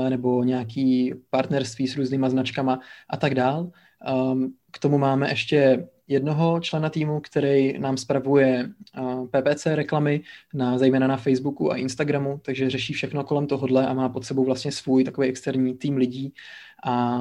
nebo 0.09 0.43
nějaký 0.43 1.13
partnerství 1.29 1.87
s 1.87 1.97
různýma 1.97 2.29
značkama 2.29 2.79
a 3.09 3.17
tak 3.17 3.35
dál. 3.35 3.71
Um, 4.05 4.53
k 4.71 4.79
tomu 4.79 4.97
máme 4.97 5.29
ještě 5.29 5.87
jednoho 6.07 6.59
člena 6.59 6.89
týmu, 6.89 7.19
který 7.19 7.79
nám 7.79 7.97
spravuje 7.97 8.69
PPC 9.31 9.65
reklamy, 9.65 10.21
na, 10.53 10.77
zejména 10.77 11.07
na 11.07 11.17
Facebooku 11.17 11.71
a 11.71 11.77
Instagramu, 11.77 12.39
takže 12.45 12.69
řeší 12.69 12.93
všechno 12.93 13.23
kolem 13.23 13.47
tohohle 13.47 13.87
a 13.87 13.93
má 13.93 14.09
pod 14.09 14.25
sebou 14.25 14.45
vlastně 14.45 14.71
svůj 14.71 15.03
takový 15.03 15.27
externí 15.27 15.77
tým 15.77 15.97
lidí. 15.97 16.33
A 16.85 17.17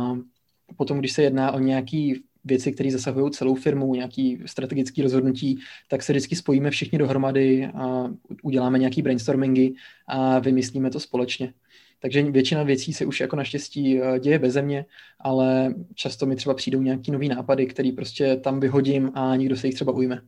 potom, 0.76 0.98
když 0.98 1.12
se 1.12 1.22
jedná 1.22 1.52
o 1.52 1.58
nějaký 1.58 2.22
věci, 2.44 2.72
které 2.72 2.90
zasahují 2.90 3.30
celou 3.30 3.54
firmu, 3.54 3.94
nějaký 3.94 4.42
strategický 4.46 5.02
rozhodnutí, 5.02 5.58
tak 5.88 6.02
se 6.02 6.12
vždycky 6.12 6.36
spojíme 6.36 6.70
všichni 6.70 6.98
dohromady 6.98 7.66
a 7.66 8.10
uděláme 8.42 8.78
nějaký 8.78 9.02
brainstormingy 9.02 9.74
a 10.06 10.38
vymyslíme 10.38 10.90
to 10.90 11.00
společně. 11.00 11.52
Takže 12.06 12.22
většina 12.30 12.62
věcí 12.62 12.92
se 12.92 13.06
už 13.06 13.20
jako 13.20 13.36
naštěstí 13.36 14.00
eh, 14.00 14.18
děje 14.18 14.38
bez 14.38 14.52
země, 14.52 14.86
ale 15.20 15.74
často 15.94 16.26
mi 16.26 16.36
třeba 16.36 16.54
přijdou 16.54 16.82
nějaký 16.82 17.10
nový 17.10 17.28
nápady, 17.28 17.66
který 17.66 17.92
prostě 17.92 18.36
tam 18.36 18.60
vyhodím 18.60 19.10
a 19.14 19.36
někdo 19.36 19.56
se 19.56 19.66
jich 19.66 19.74
třeba 19.74 19.92
ujme. 19.92 20.20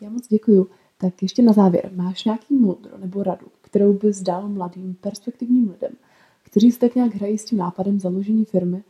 Já 0.00 0.10
moc 0.10 0.28
děkuju. 0.28 0.70
Tak 0.98 1.22
ještě 1.22 1.42
na 1.42 1.52
závěr, 1.52 1.90
máš 1.94 2.24
nějaký 2.24 2.54
modro 2.54 2.98
nebo 2.98 3.22
radu, 3.22 3.46
kterou 3.60 3.92
bys 3.92 4.22
dal 4.22 4.48
mladým 4.48 4.94
perspektivním 4.94 5.70
lidem, 5.70 5.92
kteří 6.42 6.72
se 6.72 6.78
tak 6.78 6.94
nějak 6.94 7.14
hrají 7.14 7.38
s 7.38 7.44
tím 7.44 7.58
nápadem 7.58 8.00
založení 8.00 8.44
firmy, 8.44 8.82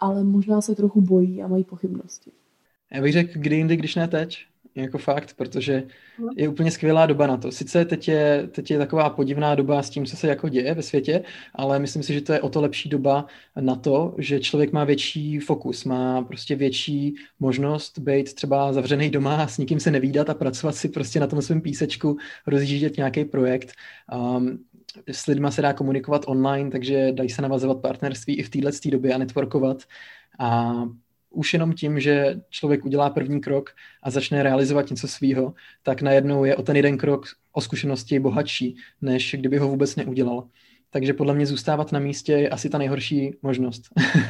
ale 0.00 0.24
možná 0.24 0.60
se 0.60 0.74
trochu 0.74 1.00
bojí 1.00 1.42
a 1.42 1.48
mají 1.48 1.64
pochybnosti? 1.64 2.30
Já 2.92 3.02
bych 3.02 3.12
řekl, 3.12 3.32
kdy 3.34 3.56
jindy, 3.56 3.76
když 3.76 3.94
ne 3.94 4.08
teď 4.08 4.38
jako 4.82 4.98
fakt, 4.98 5.34
protože 5.36 5.82
no. 6.18 6.28
je 6.36 6.48
úplně 6.48 6.70
skvělá 6.70 7.06
doba 7.06 7.26
na 7.26 7.36
to. 7.36 7.52
Sice 7.52 7.84
teď 7.84 8.08
je, 8.08 8.48
teď 8.52 8.70
je 8.70 8.78
taková 8.78 9.10
podivná 9.10 9.54
doba 9.54 9.82
s 9.82 9.90
tím, 9.90 10.06
co 10.06 10.16
se 10.16 10.28
jako 10.28 10.48
děje 10.48 10.74
ve 10.74 10.82
světě, 10.82 11.22
ale 11.54 11.78
myslím 11.78 12.02
si, 12.02 12.14
že 12.14 12.20
to 12.20 12.32
je 12.32 12.40
o 12.40 12.48
to 12.48 12.60
lepší 12.60 12.88
doba 12.88 13.26
na 13.60 13.76
to, 13.76 14.14
že 14.18 14.40
člověk 14.40 14.72
má 14.72 14.84
větší 14.84 15.38
fokus, 15.38 15.84
má 15.84 16.22
prostě 16.22 16.56
větší 16.56 17.14
možnost 17.40 17.98
být 17.98 18.34
třeba 18.34 18.72
zavřený 18.72 19.10
doma 19.10 19.36
a 19.36 19.46
s 19.46 19.58
nikým 19.58 19.80
se 19.80 19.90
nevídat 19.90 20.30
a 20.30 20.34
pracovat 20.34 20.74
si 20.74 20.88
prostě 20.88 21.20
na 21.20 21.26
tom 21.26 21.42
svém 21.42 21.60
písečku, 21.60 22.16
rozjíždět 22.46 22.96
nějaký 22.96 23.24
projekt. 23.24 23.72
Um, 24.14 24.58
s 25.12 25.26
lidma 25.26 25.50
se 25.50 25.62
dá 25.62 25.72
komunikovat 25.72 26.22
online, 26.26 26.70
takže 26.70 27.12
dají 27.12 27.30
se 27.30 27.42
navazovat 27.42 27.80
partnerství 27.80 28.36
i 28.38 28.42
v 28.42 28.50
této 28.50 28.90
době 28.90 29.14
a 29.14 29.18
networkovat. 29.18 29.82
A 30.38 30.72
už 31.36 31.52
jenom 31.52 31.72
tím, 31.72 32.00
že 32.00 32.40
člověk 32.50 32.84
udělá 32.84 33.10
první 33.10 33.40
krok 33.40 33.70
a 34.02 34.10
začne 34.10 34.42
realizovat 34.42 34.90
něco 34.90 35.08
svýho, 35.08 35.54
tak 35.82 36.02
najednou 36.02 36.44
je 36.44 36.56
o 36.56 36.62
ten 36.62 36.76
jeden 36.76 36.98
krok 36.98 37.26
o 37.52 37.60
zkušenosti 37.60 38.20
bohatší, 38.20 38.76
než 39.02 39.34
kdyby 39.38 39.58
ho 39.58 39.68
vůbec 39.68 39.96
neudělal. 39.96 40.48
Takže 40.90 41.12
podle 41.12 41.34
mě 41.34 41.46
zůstávat 41.46 41.92
na 41.92 41.98
místě 41.98 42.32
je 42.32 42.48
asi 42.48 42.68
ta 42.70 42.78
nejhorší 42.78 43.36
možnost. 43.42 43.82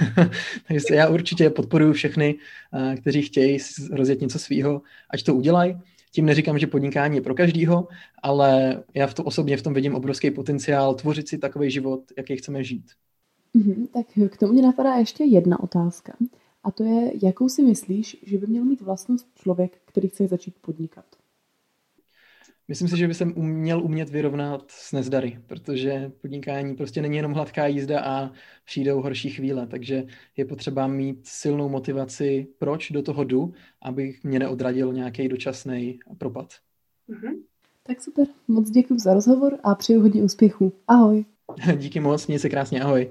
Takže 0.69 0.95
já 0.95 1.09
určitě 1.09 1.51
podporuji 1.51 1.93
všechny, 1.93 2.35
eh, 2.75 2.97
kteří 2.97 3.23
chtějí 3.23 3.59
rozjet 3.91 4.21
něco 4.21 4.39
svýho, 4.39 4.83
ať 5.11 5.23
to 5.23 5.35
udělají. 5.35 5.77
Tím 6.13 6.27
neříkám, 6.27 6.59
že 6.59 6.67
podnikání 6.67 7.17
je 7.17 7.23
pro 7.23 7.35
každýho, 7.35 7.89
ale 8.23 8.83
já 8.95 9.07
v 9.07 9.15
to 9.15 9.25
osobně 9.25 9.57
v 9.57 9.63
tom 9.63 9.75
vidím 9.75 9.95
obrovský 9.95 10.31
potenciál 10.31 10.95
tvořit 10.95 11.29
si 11.29 11.39
takový 11.39 11.71
život, 11.71 12.01
jaký 12.17 12.37
chceme 12.37 12.65
žít. 12.65 12.85
Mm-hmm, 13.57 13.87
tak 13.93 14.31
k 14.33 14.37
tomu 14.37 14.53
mě 14.53 14.63
napadá 14.63 14.95
ještě 14.95 15.25
jedna 15.25 15.63
otázka. 15.63 16.13
A 16.67 16.71
to 16.71 16.85
je, 16.85 17.13
jakou 17.23 17.49
si 17.49 17.63
myslíš, 17.63 18.17
že 18.23 18.39
by 18.39 18.47
měl 18.47 18.65
mít 18.65 18.81
vlastnost 18.81 19.27
člověk, 19.35 19.79
který 19.85 20.09
chce 20.09 20.27
začít 20.27 20.55
podnikat? 20.61 21.05
Myslím 22.69 22.89
si, 22.89 22.97
že 22.97 23.09
by 23.09 23.15
se 23.15 23.25
měl 23.25 23.83
umět 23.83 24.11
vyrovnat 24.11 24.65
s 24.71 24.93
nezdary, 24.93 25.39
protože 25.47 26.13
podnikání 26.21 26.77
prostě 26.77 27.03
není 27.03 27.17
jenom 27.17 27.33
hladká 27.33 27.67
jízda 27.67 28.01
a 28.01 28.31
přijdou 28.65 29.03
horší 29.03 29.31
chvíle, 29.31 29.67
takže 29.67 30.05
je 30.37 30.45
potřeba 30.45 30.87
mít 30.87 31.27
silnou 31.27 31.69
motivaci, 31.69 32.47
proč 32.59 32.91
do 32.91 33.03
toho 33.03 33.25
jdu, 33.25 33.53
aby 33.83 34.15
mě 34.25 34.39
neodradil 34.39 34.93
nějaký 34.93 35.29
dočasný 35.29 35.99
propad. 36.19 36.55
Mm-hmm. 37.09 37.35
Tak 37.83 38.03
super, 38.03 38.27
moc 38.49 38.71
děkuji 38.71 38.99
za 38.99 39.15
rozhovor 39.15 39.59
a 39.63 39.75
přeju 39.75 40.01
hodně 40.01 40.23
úspěchů. 40.23 40.73
Ahoj. 40.89 41.25
Díky 41.77 42.01
moc, 42.01 42.27
měj 42.27 42.39
se 42.39 42.49
krásně, 42.49 42.83
ahoj. 42.83 43.11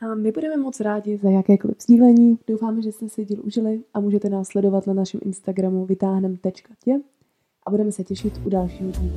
A 0.00 0.14
my 0.14 0.32
budeme 0.32 0.56
moc 0.56 0.80
rádi 0.80 1.16
za 1.16 1.30
jakékoliv 1.30 1.76
sdílení. 1.82 2.38
Doufáme, 2.46 2.82
že 2.82 2.92
jste 2.92 3.08
si 3.08 3.24
díl 3.24 3.40
užili 3.44 3.82
a 3.94 4.00
můžete 4.00 4.28
nás 4.28 4.48
sledovat 4.48 4.86
na 4.86 4.94
našem 4.94 5.20
Instagramu 5.24 5.86
vytáhnem.tě 5.86 7.00
a 7.66 7.70
budeme 7.70 7.92
se 7.92 8.04
těšit 8.04 8.40
u 8.46 8.48
dalšího 8.48 8.90
dílu. 8.90 9.16